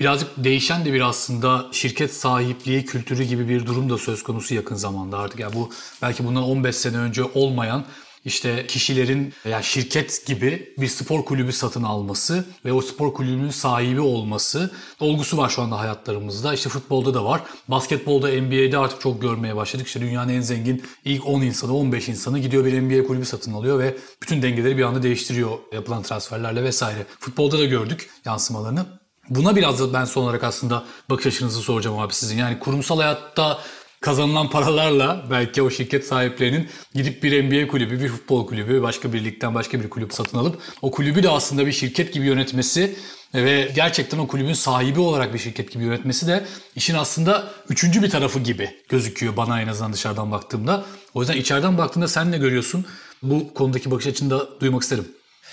[0.00, 4.74] Birazcık değişen de bir aslında şirket sahipliği kültürü gibi bir durum da söz konusu yakın
[4.74, 5.40] zamanda artık.
[5.40, 5.70] Yani bu
[6.02, 7.84] belki bundan 15 sene önce olmayan
[8.26, 14.00] işte kişilerin yani şirket gibi bir spor kulübü satın alması ve o spor kulübünün sahibi
[14.00, 16.54] olması olgusu var şu anda hayatlarımızda.
[16.54, 17.42] İşte futbolda da var.
[17.68, 19.86] Basketbolda, NBA'de artık çok görmeye başladık.
[19.86, 23.78] İşte dünyanın en zengin ilk 10 insanı, 15 insanı gidiyor bir NBA kulübü satın alıyor
[23.78, 27.06] ve bütün dengeleri bir anda değiştiriyor yapılan transferlerle vesaire.
[27.20, 28.86] Futbolda da gördük yansımalarını.
[29.30, 32.38] Buna biraz da ben son olarak aslında bakış açınızı soracağım abi sizin.
[32.38, 33.58] Yani kurumsal hayatta
[34.06, 39.24] kazanılan paralarla belki o şirket sahiplerinin gidip bir NBA kulübü, bir futbol kulübü, başka bir
[39.24, 42.96] ligden başka bir kulüp satın alıp o kulübü de aslında bir şirket gibi yönetmesi
[43.34, 48.10] ve gerçekten o kulübün sahibi olarak bir şirket gibi yönetmesi de işin aslında üçüncü bir
[48.10, 50.84] tarafı gibi gözüküyor bana en azından dışarıdan baktığımda.
[51.14, 52.86] O yüzden içeriden baktığında sen ne görüyorsun?
[53.22, 55.08] Bu konudaki bakış açını da duymak isterim.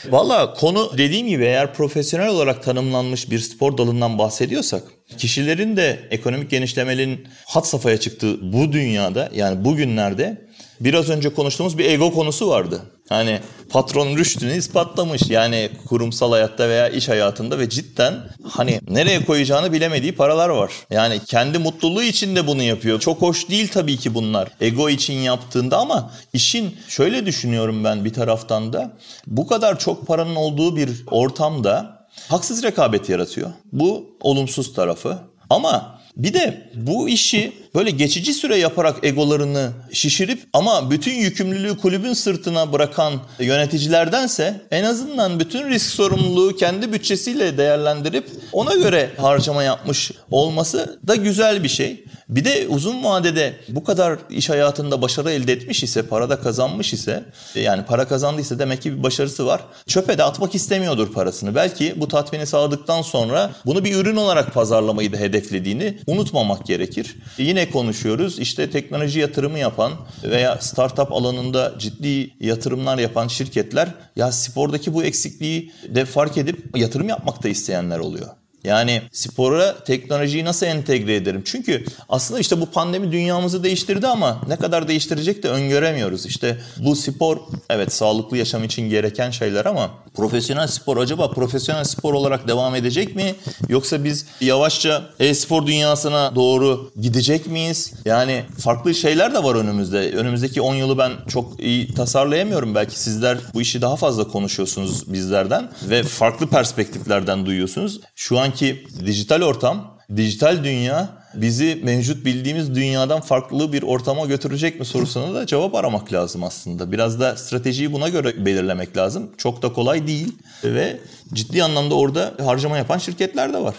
[0.09, 4.83] Valla konu dediğim gibi eğer profesyonel olarak tanımlanmış bir spor dalından bahsediyorsak
[5.17, 10.47] kişilerin de ekonomik genişlemenin hat safhaya çıktığı bu dünyada yani bugünlerde
[10.79, 12.81] biraz önce konuştuğumuz bir ego konusu vardı.
[13.09, 13.39] Hani
[13.69, 18.13] patron rüştünü ispatlamış yani kurumsal hayatta veya iş hayatında ve cidden
[18.49, 20.71] hani nereye koyacağını bilemediği paralar var.
[20.89, 22.99] Yani kendi mutluluğu için de bunu yapıyor.
[22.99, 24.49] Çok hoş değil tabii ki bunlar.
[24.61, 28.91] Ego için yaptığında ama işin şöyle düşünüyorum ben bir taraftan da
[29.27, 33.51] bu kadar çok paranın olduğu bir ortamda haksız rekabet yaratıyor.
[33.71, 35.17] Bu olumsuz tarafı.
[35.49, 42.13] Ama bir de bu işi böyle geçici süre yaparak egolarını şişirip ama bütün yükümlülüğü kulübün
[42.13, 50.11] sırtına bırakan yöneticilerdense en azından bütün risk sorumluluğu kendi bütçesiyle değerlendirip ona göre harcama yapmış
[50.31, 52.03] olması da güzel bir şey.
[52.29, 56.93] Bir de uzun vadede bu kadar iş hayatında başarı elde etmiş ise, para da kazanmış
[56.93, 57.23] ise,
[57.55, 59.61] yani para kazandıysa demek ki bir başarısı var.
[59.87, 61.55] Çöpe de atmak istemiyordur parasını.
[61.55, 67.15] Belki bu tatmini sağladıktan sonra bunu bir ürün olarak pazarlamayı da hedeflediğini unutmamak gerekir.
[67.37, 68.39] Yine konuşuyoruz.
[68.39, 75.71] İşte teknoloji yatırımı yapan veya startup alanında ciddi yatırımlar yapan şirketler ya spordaki bu eksikliği
[75.89, 78.42] de fark edip yatırım yapmak da isteyenler oluyor.
[78.63, 81.41] Yani spora teknolojiyi nasıl entegre ederim?
[81.45, 86.25] Çünkü aslında işte bu pandemi dünyamızı değiştirdi ama ne kadar değiştirecek de öngöremiyoruz.
[86.25, 87.37] İşte bu spor
[87.69, 93.15] evet sağlıklı yaşam için gereken şeyler ama profesyonel spor acaba profesyonel spor olarak devam edecek
[93.15, 93.35] mi?
[93.69, 97.93] Yoksa biz yavaşça e-spor dünyasına doğru gidecek miyiz?
[98.05, 100.11] Yani farklı şeyler de var önümüzde.
[100.11, 102.75] Önümüzdeki 10 yılı ben çok iyi tasarlayamıyorum.
[102.75, 107.99] Belki sizler bu işi daha fazla konuşuyorsunuz bizlerden ve farklı perspektiflerden duyuyorsunuz.
[108.15, 114.79] Şu an anki dijital ortam, dijital dünya bizi mevcut bildiğimiz dünyadan farklı bir ortama götürecek
[114.79, 116.91] mi sorusuna da cevap aramak lazım aslında.
[116.91, 119.31] Biraz da stratejiyi buna göre belirlemek lazım.
[119.37, 120.99] Çok da kolay değil ve
[121.33, 123.75] ciddi anlamda orada harcama yapan şirketler de var.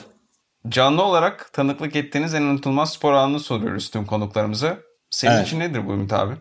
[0.68, 4.78] Canlı olarak tanıklık ettiğiniz en unutulmaz spor alanını soruyoruz tüm konuklarımıza.
[5.10, 5.46] Senin evet.
[5.46, 6.34] için nedir bu Ümit abi?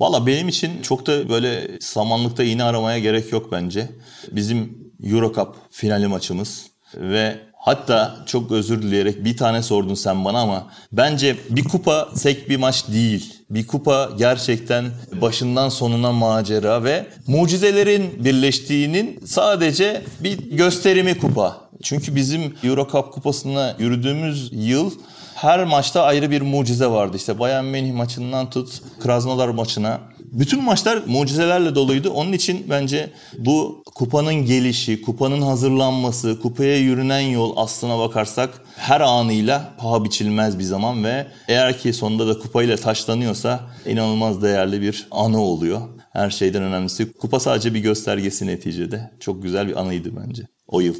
[0.00, 3.88] Valla benim için çok da böyle samanlıkta iğne aramaya gerek yok bence.
[4.32, 10.40] Bizim Euro Cup finali maçımız ve Hatta çok özür dileyerek bir tane sordun sen bana
[10.40, 13.34] ama bence bir kupa tek bir maç değil.
[13.50, 14.84] Bir kupa gerçekten
[15.20, 21.56] başından sonuna macera ve mucizelerin birleştiğinin sadece bir gösterimi kupa.
[21.82, 24.90] Çünkü bizim Euro Cup kupasına yürüdüğümüz yıl
[25.34, 27.16] her maçta ayrı bir mucize vardı.
[27.16, 30.00] İşte Bayern Münih maçından tut Krasnodar maçına
[30.32, 32.10] bütün maçlar mucizelerle doluydu.
[32.10, 39.74] Onun için bence bu kupanın gelişi, kupanın hazırlanması, kupaya yürünen yol aslına bakarsak her anıyla
[39.78, 45.40] paha biçilmez bir zaman ve eğer ki sonunda da kupayla taşlanıyorsa inanılmaz değerli bir anı
[45.40, 45.80] oluyor.
[46.12, 49.10] Her şeyden önemlisi kupa sadece bir göstergesi neticede.
[49.20, 50.94] Çok güzel bir anıydı bence o yıl.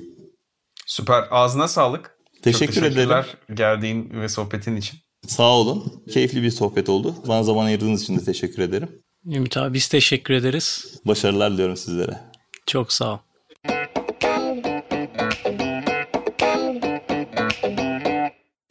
[0.86, 1.24] Süper.
[1.30, 2.18] Ağzına sağlık.
[2.42, 3.56] Teşekkür Çok teşekkürler ederim.
[3.56, 4.98] geldiğin ve sohbetin için.
[5.26, 6.02] Sağ olun.
[6.12, 7.14] Keyifli bir sohbet oldu.
[7.28, 8.88] Bana zaman ayırdığınız için de teşekkür ederim.
[9.34, 10.94] Ümit abi biz teşekkür ederiz.
[11.04, 12.20] Başarılar diliyorum sizlere.
[12.66, 13.18] Çok sağ ol.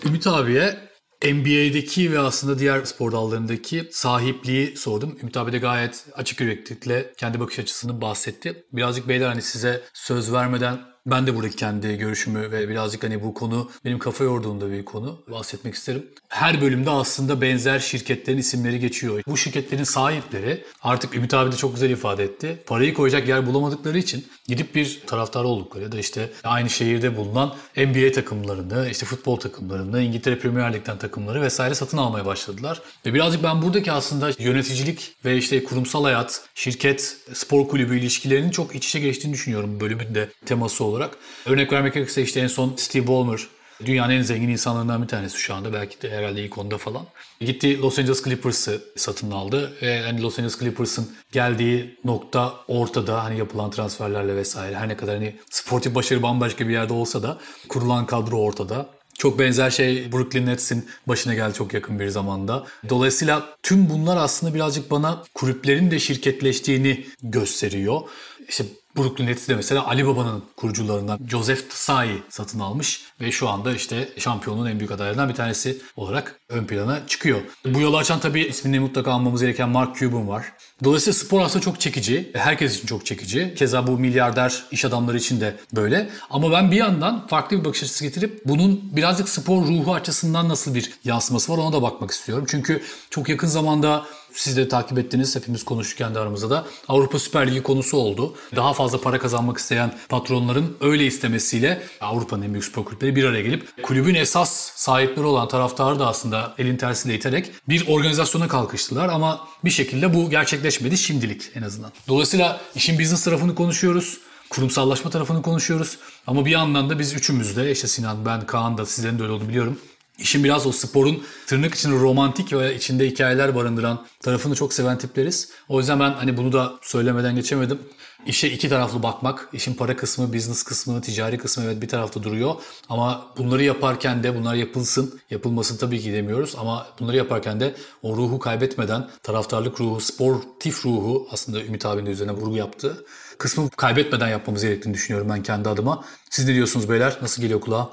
[0.06, 0.78] Ümit abiye
[1.24, 5.18] NBA'deki ve aslında diğer spor dallarındaki sahipliği sordum.
[5.22, 8.64] Ümit abi de gayet açık yüreklilikle kendi bakış açısını bahsetti.
[8.74, 13.34] Birazcık beyler hani size söz vermeden ben de buradaki kendi görüşümü ve birazcık hani bu
[13.34, 16.06] konu benim kafa yorduğumda bir konu bahsetmek isterim.
[16.30, 19.22] Her bölümde aslında benzer şirketlerin isimleri geçiyor.
[19.28, 22.64] Bu şirketlerin sahipleri artık Ümit abi de çok güzel ifade etti.
[22.66, 27.56] Parayı koyacak yer bulamadıkları için gidip bir taraftar oldukları ya da işte aynı şehirde bulunan
[27.78, 32.82] NBA takımlarını, işte futbol takımlarını, İngiltere Premier Lig'den takımları vesaire satın almaya başladılar.
[33.06, 38.76] Ve birazcık ben buradaki aslında yöneticilik ve işte kurumsal hayat, şirket, spor kulübü ilişkilerinin çok
[38.76, 41.18] iç içe geçtiğini düşünüyorum bölümün de teması olarak olarak.
[41.46, 43.40] Örnek vermek gerekirse işte en son Steve Ballmer
[43.86, 45.74] Dünyanın en zengin insanlarından bir tanesi şu anda.
[45.74, 47.06] Belki de herhalde ilk onda falan.
[47.40, 49.74] Gitti Los Angeles Clippers'ı satın aldı.
[49.82, 53.24] Ve hani Los Angeles Clippers'ın geldiği nokta ortada.
[53.24, 54.76] Hani yapılan transferlerle vesaire.
[54.76, 57.38] Her ne kadar hani sportif başarı bambaşka bir yerde olsa da
[57.70, 58.90] kurulan kadro ortada.
[59.18, 62.66] Çok benzer şey Brooklyn Nets'in başına geldi çok yakın bir zamanda.
[62.90, 68.02] Dolayısıyla tüm bunlar aslında birazcık bana kulüplerin de şirketleştiğini gösteriyor.
[68.50, 68.66] İşte
[68.98, 74.10] Brooklyn Nets'i de mesela Ali Baba'nın kurucularından Joseph Tsai satın almış ve şu anda işte
[74.18, 77.42] şampiyonun en büyük adaylarından bir tanesi olarak ön plana çıkıyor.
[77.66, 80.46] Bu yolu açan tabii ismini mutlaka almamız gereken Mark Cuban var.
[80.84, 82.32] Dolayısıyla spor aslında çok çekici.
[82.34, 83.54] Herkes için çok çekici.
[83.58, 86.10] Keza bu milyarder iş adamları için de böyle.
[86.30, 90.76] Ama ben bir yandan farklı bir bakış açısı getirip bunun birazcık spor ruhu açısından nasıl
[90.76, 92.46] bir yansıması var ona da bakmak istiyorum.
[92.48, 94.06] Çünkü çok yakın zamanda
[94.38, 95.36] siz de takip ettiniz.
[95.36, 98.36] Hepimiz konuşurken de aramızda da Avrupa Süper Ligi konusu oldu.
[98.56, 103.42] Daha fazla para kazanmak isteyen patronların öyle istemesiyle Avrupa'nın en büyük spor kulüpleri bir araya
[103.42, 109.48] gelip kulübün esas sahipleri olan taraftarı da aslında elin tersiyle iterek bir organizasyona kalkıştılar ama
[109.66, 111.92] bir şekilde bu gerçekleşmedi şimdilik en azından.
[112.08, 114.18] Dolayısıyla işin business tarafını konuşuyoruz
[114.50, 115.98] kurumsallaşma tarafını konuşuyoruz.
[116.28, 119.34] Ama bir yandan da biz üçümüz de işte Sinan, ben, Kaan da sizlerin de öyle
[119.34, 119.80] olduğunu biliyorum.
[120.18, 125.52] İşin biraz o sporun tırnak içinde romantik ve içinde hikayeler barındıran tarafını çok seven tipleriz.
[125.70, 127.80] O yüzden ben hani bunu da söylemeden geçemedim.
[128.26, 132.56] İşe iki taraflı bakmak, işin para kısmı, business kısmı, ticari kısmı evet bir tarafta duruyor.
[132.90, 136.56] Ama bunları yaparken de bunlar yapılsın, yapılmasın tabii ki demiyoruz.
[136.58, 142.32] Ama bunları yaparken de o ruhu kaybetmeden, taraftarlık ruhu, sportif ruhu aslında Ümit abinin üzerine
[142.32, 143.06] vurgu yaptı.
[143.38, 146.06] Kısmı kaybetmeden yapmamız gerektiğini düşünüyorum ben kendi adıma.
[146.30, 147.18] Siz ne diyorsunuz beyler?
[147.22, 147.90] Nasıl geliyor kulağa?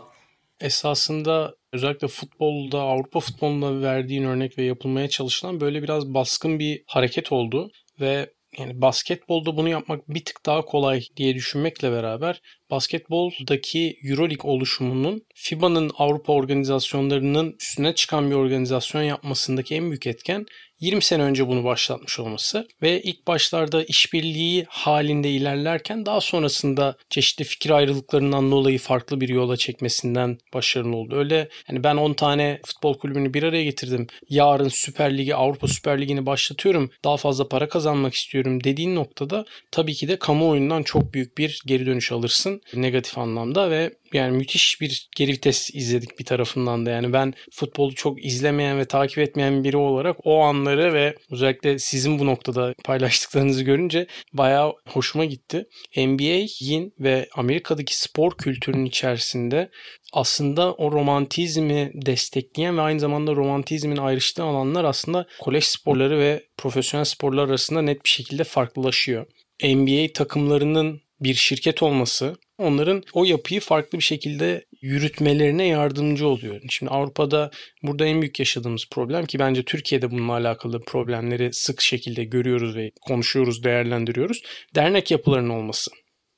[0.60, 7.32] Esasında özellikle futbolda, Avrupa futbolunda verdiğin örnek ve yapılmaya çalışılan böyle biraz baskın bir hareket
[7.32, 7.70] oldu.
[8.00, 12.40] Ve yani basketbolda bunu yapmak bir tık daha kolay diye düşünmekle beraber
[12.70, 20.46] basketboldaki Euroleague oluşumunun FIBA'nın Avrupa organizasyonlarının üstüne çıkan bir organizasyon yapmasındaki en büyük etken
[20.80, 27.44] 20 sene önce bunu başlatmış olması ve ilk başlarda işbirliği halinde ilerlerken daha sonrasında çeşitli
[27.44, 31.16] fikir ayrılıklarından dolayı farklı bir yola çekmesinden başarılı oldu.
[31.16, 34.06] Öyle yani ben 10 tane futbol kulübünü bir araya getirdim.
[34.28, 36.90] Yarın Süper Ligi, Avrupa Süper Ligi'ni başlatıyorum.
[37.04, 41.86] Daha fazla para kazanmak istiyorum dediğin noktada tabii ki de kamuoyundan çok büyük bir geri
[41.86, 46.90] dönüş alırsın negatif anlamda ve yani müthiş bir geri vites izledik bir tarafından da.
[46.90, 52.18] Yani ben futbolu çok izlemeyen ve takip etmeyen biri olarak o anları ve özellikle sizin
[52.18, 55.66] bu noktada paylaştıklarınızı görünce bayağı hoşuma gitti.
[55.96, 59.70] NBA'in ve Amerika'daki spor kültürünün içerisinde
[60.12, 67.04] aslında o romantizmi destekleyen ve aynı zamanda romantizmin ayrıştığı alanlar aslında kolej sporları ve profesyonel
[67.04, 69.26] sporlar arasında net bir şekilde farklılaşıyor.
[69.62, 76.60] NBA takımlarının bir şirket olması onların o yapıyı farklı bir şekilde yürütmelerine yardımcı oluyor.
[76.68, 77.50] Şimdi Avrupa'da
[77.82, 82.90] burada en büyük yaşadığımız problem ki bence Türkiye'de bununla alakalı problemleri sık şekilde görüyoruz ve
[83.06, 84.42] konuşuyoruz, değerlendiriyoruz.
[84.74, 85.90] Dernek yapılarının olması.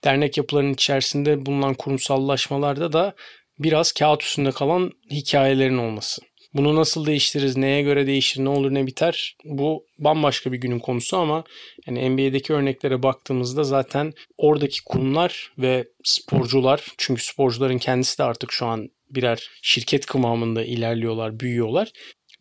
[0.04, 3.14] Dernek yapılarının içerisinde bulunan kurumsallaşmalarda da
[3.58, 6.22] biraz kağıt üstünde kalan hikayelerin olması.
[6.56, 11.16] Bunu nasıl değiştiririz, neye göre değişir, ne olur ne biter bu bambaşka bir günün konusu
[11.16, 11.44] ama
[11.86, 18.66] yani NBA'deki örneklere baktığımızda zaten oradaki kurumlar ve sporcular çünkü sporcuların kendisi de artık şu
[18.66, 21.92] an birer şirket kıvamında ilerliyorlar, büyüyorlar.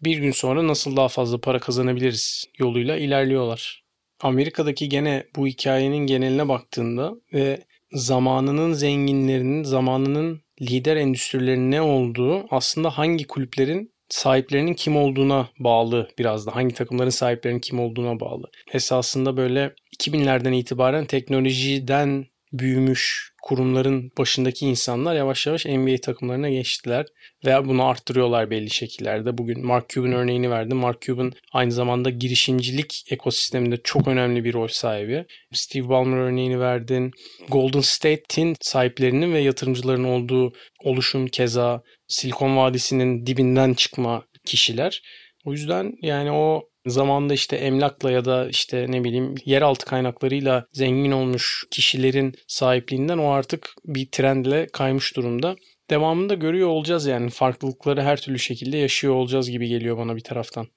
[0.01, 3.83] Bir gün sonra nasıl daha fazla para kazanabiliriz yoluyla ilerliyorlar.
[4.21, 7.59] Amerika'daki gene bu hikayenin geneline baktığında ve
[7.91, 16.47] zamanının zenginlerinin, zamanının lider endüstrilerinin ne olduğu aslında hangi kulüplerin sahiplerinin kim olduğuna bağlı biraz
[16.47, 16.55] da.
[16.55, 18.43] Hangi takımların sahiplerinin kim olduğuna bağlı.
[18.73, 22.25] Esasında böyle 2000'lerden itibaren teknolojiden
[22.59, 27.05] büyümüş kurumların başındaki insanlar yavaş yavaş NBA takımlarına geçtiler.
[27.45, 29.37] Veya bunu arttırıyorlar belli şekillerde.
[29.37, 30.77] Bugün Mark Cuban örneğini verdim.
[30.77, 35.25] Mark Cuban aynı zamanda girişimcilik ekosisteminde çok önemli bir rol sahibi.
[35.53, 37.11] Steve Ballmer örneğini verdin.
[37.49, 40.53] Golden State'in sahiplerinin ve yatırımcıların olduğu
[40.83, 45.01] oluşum keza Silikon Vadisi'nin dibinden çıkma kişiler.
[45.45, 51.11] O yüzden yani o zamanda işte emlakla ya da işte ne bileyim yeraltı kaynaklarıyla zengin
[51.11, 55.55] olmuş kişilerin sahipliğinden o artık bir trendle kaymış durumda.
[55.89, 60.67] Devamında görüyor olacağız yani farklılıkları her türlü şekilde yaşıyor olacağız gibi geliyor bana bir taraftan.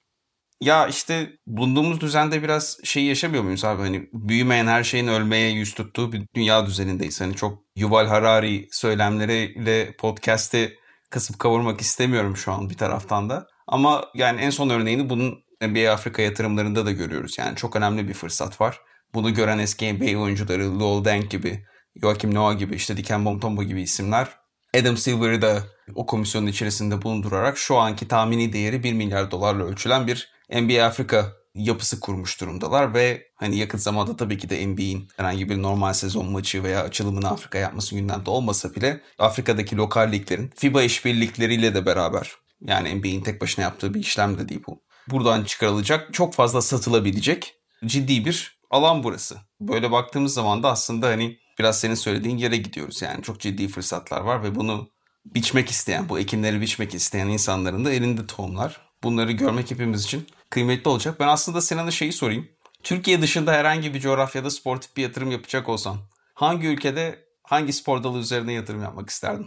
[0.61, 3.83] Ya işte bulunduğumuz düzende biraz şey yaşamıyor muyuz abi?
[3.83, 7.21] Hani büyümeyen her şeyin ölmeye yüz tuttuğu bir dünya düzenindeyiz.
[7.21, 10.79] Hani çok Yuval Harari söylemleriyle podcast'i
[11.11, 13.47] kısıp kavurmak istemiyorum şu an bir taraftan da.
[13.67, 17.39] Ama yani en son örneğini bunun NBA Afrika yatırımlarında da görüyoruz.
[17.39, 18.81] Yani çok önemli bir fırsat var.
[19.15, 21.65] Bunu gören eski NBA oyuncuları Lowell Deng gibi,
[22.03, 24.29] Joakim Noah gibi, işte Diken Bomtombo gibi isimler
[24.77, 25.63] Adam Silver'ı da
[25.95, 31.33] o komisyonun içerisinde bulundurarak şu anki tahmini değeri 1 milyar dolarla ölçülen bir NBA Afrika
[31.55, 36.33] yapısı kurmuş durumdalar ve hani yakın zamanda tabii ki de NBA'in herhangi bir normal sezon
[36.33, 42.33] maçı veya açılımını Afrika yapması gündemde olmasa bile Afrika'daki lokal liglerin FIBA işbirlikleriyle de beraber
[42.61, 44.83] yani NBA'in tek başına yaptığı bir işlem de değil bu.
[45.11, 47.55] Buradan çıkarılacak çok fazla satılabilecek
[47.85, 49.37] ciddi bir alan burası.
[49.61, 53.03] Böyle baktığımız zaman da aslında hani biraz senin söylediğin yere gidiyoruz.
[53.03, 54.89] Yani çok ciddi fırsatlar var ve bunu
[55.25, 58.81] biçmek isteyen, bu ekinleri biçmek isteyen insanların da elinde tohumlar.
[59.03, 61.21] Bunları görmek hepimiz için kıymetli olacak.
[61.21, 62.49] Ben aslında Sinan'a şeyi sorayım.
[62.83, 65.97] Türkiye dışında herhangi bir coğrafyada sportif bir yatırım yapacak olsan
[66.35, 69.47] hangi ülkede hangi spor dalı üzerine yatırım yapmak isterdin?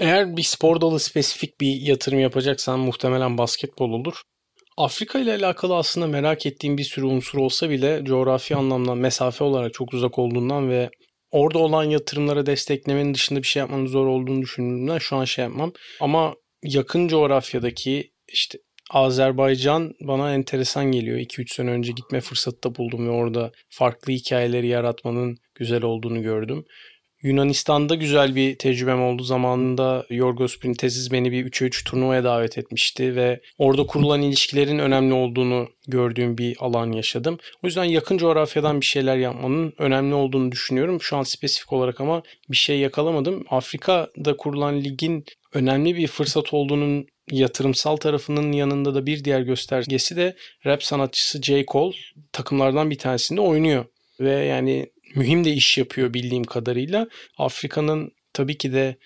[0.00, 4.22] Eğer bir spor dalı spesifik bir yatırım yapacaksan muhtemelen basketbol olur.
[4.76, 9.74] Afrika ile alakalı aslında merak ettiğim bir sürü unsur olsa bile coğrafi anlamda mesafe olarak
[9.74, 10.90] çok uzak olduğundan ve
[11.30, 15.72] orada olan yatırımlara desteklemenin dışında bir şey yapmanın zor olduğunu düşündüğümden şu an şey yapmam.
[16.00, 18.58] Ama yakın coğrafyadaki işte
[18.90, 21.18] Azerbaycan bana enteresan geliyor.
[21.18, 26.64] 2-3 sene önce gitme fırsatı da buldum ve orada farklı hikayeleri yaratmanın güzel olduğunu gördüm.
[27.22, 29.22] Yunanistan'da güzel bir tecrübem oldu.
[29.22, 35.14] Zamanında Yorgos Printezis beni bir 3'e 3 turnuvaya davet etmişti ve orada kurulan ilişkilerin önemli
[35.14, 37.38] olduğunu gördüğüm bir alan yaşadım.
[37.62, 41.02] O yüzden yakın coğrafyadan bir şeyler yapmanın önemli olduğunu düşünüyorum.
[41.02, 43.44] Şu an spesifik olarak ama bir şey yakalamadım.
[43.50, 50.36] Afrika'da kurulan ligin önemli bir fırsat olduğunun yatırımsal tarafının yanında da bir diğer göstergesi de
[50.66, 51.64] rap sanatçısı J.
[51.68, 51.96] Cole
[52.32, 53.84] takımlardan bir tanesinde oynuyor.
[54.20, 57.08] Ve yani mühim de iş yapıyor bildiğim kadarıyla.
[57.38, 58.96] Afrika'nın tabii ki de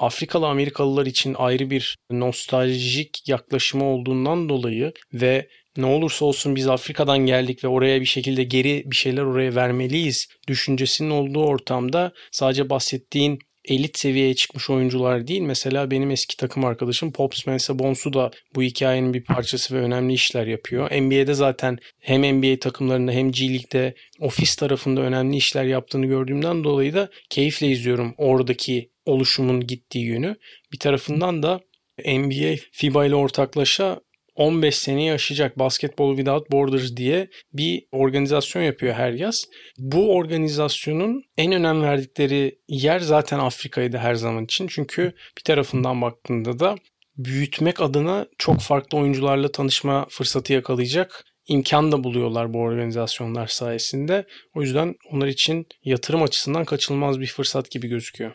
[0.00, 7.18] Afrikalı Amerikalılar için ayrı bir nostaljik yaklaşımı olduğundan dolayı ve ne olursa olsun biz Afrika'dan
[7.18, 13.38] geldik ve oraya bir şekilde geri bir şeyler oraya vermeliyiz düşüncesinin olduğu ortamda sadece bahsettiğin
[13.64, 15.40] elit seviyeye çıkmış oyuncular değil.
[15.40, 20.46] Mesela benim eski takım arkadaşım Pops Mensah-Bonsu da bu hikayenin bir parçası ve önemli işler
[20.46, 20.90] yapıyor.
[20.90, 26.94] NBA'de zaten hem NBA takımlarında hem G League'de ofis tarafında önemli işler yaptığını gördüğümden dolayı
[26.94, 30.36] da keyifle izliyorum oradaki oluşumun gittiği yönü.
[30.72, 31.60] Bir tarafından da
[32.06, 34.00] NBA FIBA ile ortaklaşa
[34.34, 39.44] 15 seneyi aşacak Basketball Without Borders diye bir organizasyon yapıyor her yaz.
[39.78, 44.66] Bu organizasyonun en önem verdikleri yer zaten Afrika'ydı her zaman için.
[44.66, 46.76] Çünkü bir tarafından baktığında da
[47.16, 54.26] büyütmek adına çok farklı oyuncularla tanışma fırsatı yakalayacak imkan da buluyorlar bu organizasyonlar sayesinde.
[54.54, 58.32] O yüzden onlar için yatırım açısından kaçılmaz bir fırsat gibi gözüküyor.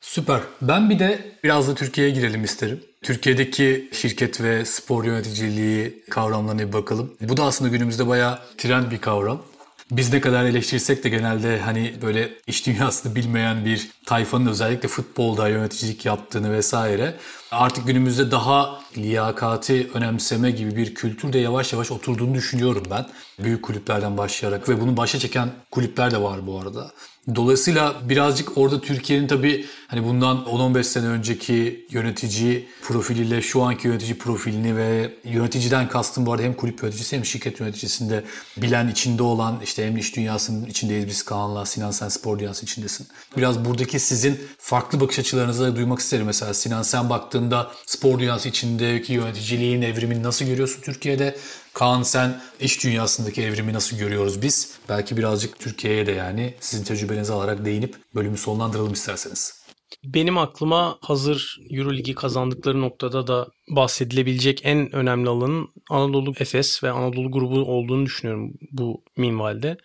[0.00, 0.40] Süper.
[0.62, 2.80] Ben bir de biraz da Türkiye'ye girelim isterim.
[3.02, 7.14] Türkiye'deki şirket ve spor yöneticiliği kavramlarına bir bakalım.
[7.20, 9.42] Bu da aslında günümüzde bayağı trend bir kavram.
[9.90, 15.48] Biz ne kadar eleştirsek de genelde hani böyle iş dünyasını bilmeyen bir tayfanın özellikle futbolda
[15.48, 17.14] yöneticilik yaptığını vesaire
[17.50, 23.06] artık günümüzde daha liyakati önemseme gibi bir kültür de yavaş yavaş oturduğunu düşünüyorum ben.
[23.38, 26.90] Büyük kulüplerden başlayarak ve bunu başa çeken kulüpler de var bu arada.
[27.34, 34.18] Dolayısıyla birazcık orada Türkiye'nin tabii hani bundan 10-15 sene önceki yönetici profiliyle şu anki yönetici
[34.18, 38.24] profilini ve yöneticiden kastım bu arada hem kulüp yöneticisi hem şirket yöneticisinde
[38.56, 43.06] bilen içinde olan işte hem iş dünyasının içindeyiz biz Kaan'la Sinan sen spor dünyası içindesin.
[43.36, 46.26] Biraz buradaki sizin farklı bakış açılarınızı da duymak isterim.
[46.26, 51.36] Mesela Sinan sen baktığında spor dünyası içindeki yöneticiliğin evrimini nasıl görüyorsun Türkiye'de?
[51.74, 54.78] Kaan sen iş dünyasındaki evrimi nasıl görüyoruz biz?
[54.88, 59.60] Belki birazcık Türkiye'ye de yani sizin tecrübenizi alarak değinip bölümü sonlandıralım isterseniz.
[60.04, 67.30] Benim aklıma hazır Euroligi kazandıkları noktada da bahsedilebilecek en önemli alanın Anadolu Efes ve Anadolu
[67.30, 69.76] grubu olduğunu düşünüyorum bu minvalde.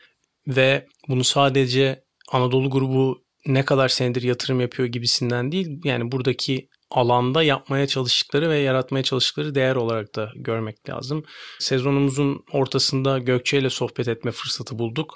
[0.48, 5.82] Ve bunu sadece Anadolu grubu ne kadar senedir yatırım yapıyor gibisinden değil.
[5.84, 11.24] Yani buradaki alanda yapmaya çalıştıkları ve yaratmaya çalıştıkları değer olarak da görmek lazım.
[11.60, 15.16] Sezonumuzun ortasında Gökçe ile sohbet etme fırsatı bulduk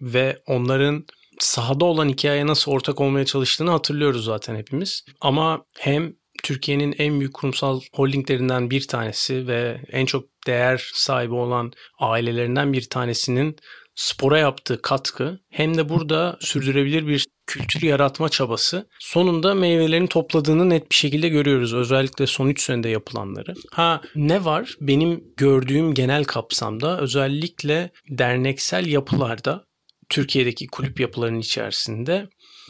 [0.00, 1.04] ve onların
[1.38, 5.04] sahada olan hikayeye nasıl ortak olmaya çalıştığını hatırlıyoruz zaten hepimiz.
[5.20, 11.72] Ama hem Türkiye'nin en büyük kurumsal holdinglerinden bir tanesi ve en çok değer sahibi olan
[11.98, 13.56] ailelerinden bir tanesinin
[13.94, 20.90] spora yaptığı katkı hem de burada sürdürebilir bir kültür yaratma çabası sonunda meyvelerini topladığını net
[20.90, 21.74] bir şekilde görüyoruz.
[21.74, 23.54] Özellikle son 3 senede yapılanları.
[23.70, 24.74] Ha ne var?
[24.80, 29.64] Benim gördüğüm genel kapsamda özellikle derneksel yapılarda
[30.08, 32.28] Türkiye'deki kulüp yapılarının içerisinde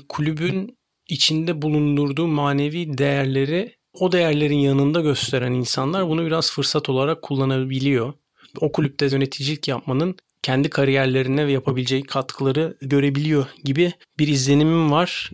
[0.09, 8.13] kulübün içinde bulundurduğu manevi değerleri o değerlerin yanında gösteren insanlar bunu biraz fırsat olarak kullanabiliyor.
[8.61, 15.31] O kulüpte yöneticilik yapmanın kendi kariyerlerine ve yapabileceği katkıları görebiliyor gibi bir izlenimim var.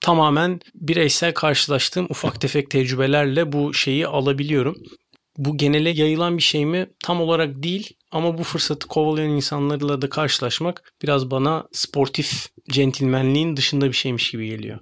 [0.00, 4.76] Tamamen bireysel karşılaştığım ufak tefek tecrübelerle bu şeyi alabiliyorum.
[5.36, 6.90] Bu genele yayılan bir şey mi?
[7.04, 13.86] Tam olarak değil ama bu fırsatı kovalayan insanlarla da karşılaşmak biraz bana sportif centilmenliğin dışında
[13.86, 14.78] bir şeymiş gibi geliyor.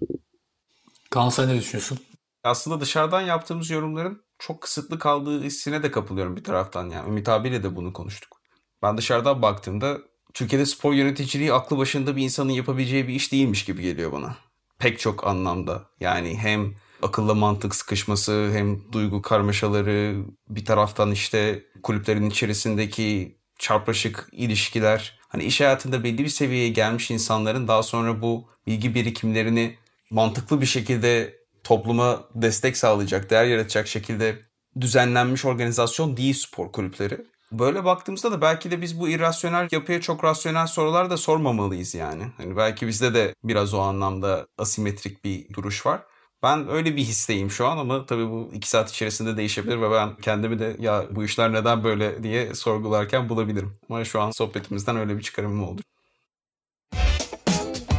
[1.11, 1.99] Kaan sen ne düşünüyorsun?
[2.45, 6.91] Aslında dışarıdan yaptığımız yorumların çok kısıtlı kaldığı hissine de kapılıyorum bir taraftan.
[6.91, 8.38] Yani Ümit abiyle de bunu konuştuk.
[8.83, 9.99] Ben dışarıdan baktığımda
[10.35, 14.37] Türkiye'de spor yöneticiliği aklı başında bir insanın yapabileceği bir iş değilmiş gibi geliyor bana.
[14.79, 15.85] Pek çok anlamda.
[16.01, 25.18] Yani hem akılla mantık sıkışması hem duygu karmaşaları bir taraftan işte kulüplerin içerisindeki çarpışık ilişkiler
[25.29, 29.76] hani iş hayatında belli bir seviyeye gelmiş insanların daha sonra bu bilgi birikimlerini
[30.11, 34.39] mantıklı bir şekilde topluma destek sağlayacak, değer yaratacak şekilde
[34.81, 37.18] düzenlenmiş organizasyon değil spor kulüpleri.
[37.53, 42.26] Böyle baktığımızda da belki de biz bu irrasyonel yapıya çok rasyonel sorular da sormamalıyız yani.
[42.36, 46.03] Hani belki bizde de biraz o anlamda asimetrik bir duruş var.
[46.42, 50.16] Ben öyle bir histeyim şu an ama tabii bu iki saat içerisinde değişebilir ve ben
[50.16, 53.78] kendimi de ya bu işler neden böyle diye sorgularken bulabilirim.
[53.90, 55.82] Ama şu an sohbetimizden öyle bir çıkarımım oldu.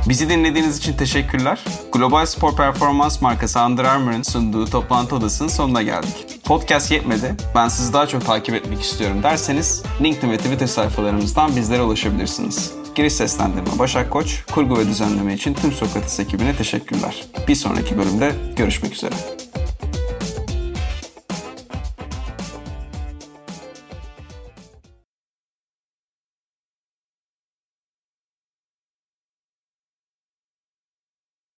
[0.09, 1.59] Bizi dinlediğiniz için teşekkürler.
[1.93, 6.43] Global spor performans markası Under Armour'ın sunduğu toplantı odasının sonuna geldik.
[6.43, 11.81] Podcast yetmedi, ben sizi daha çok takip etmek istiyorum derseniz LinkedIn ve Twitter sayfalarımızdan bizlere
[11.81, 12.73] ulaşabilirsiniz.
[12.95, 17.23] Giriş seslendirme Başak Koç, kurgu ve düzenleme için tüm Sokrates ekibine teşekkürler.
[17.47, 19.15] Bir sonraki bölümde görüşmek üzere.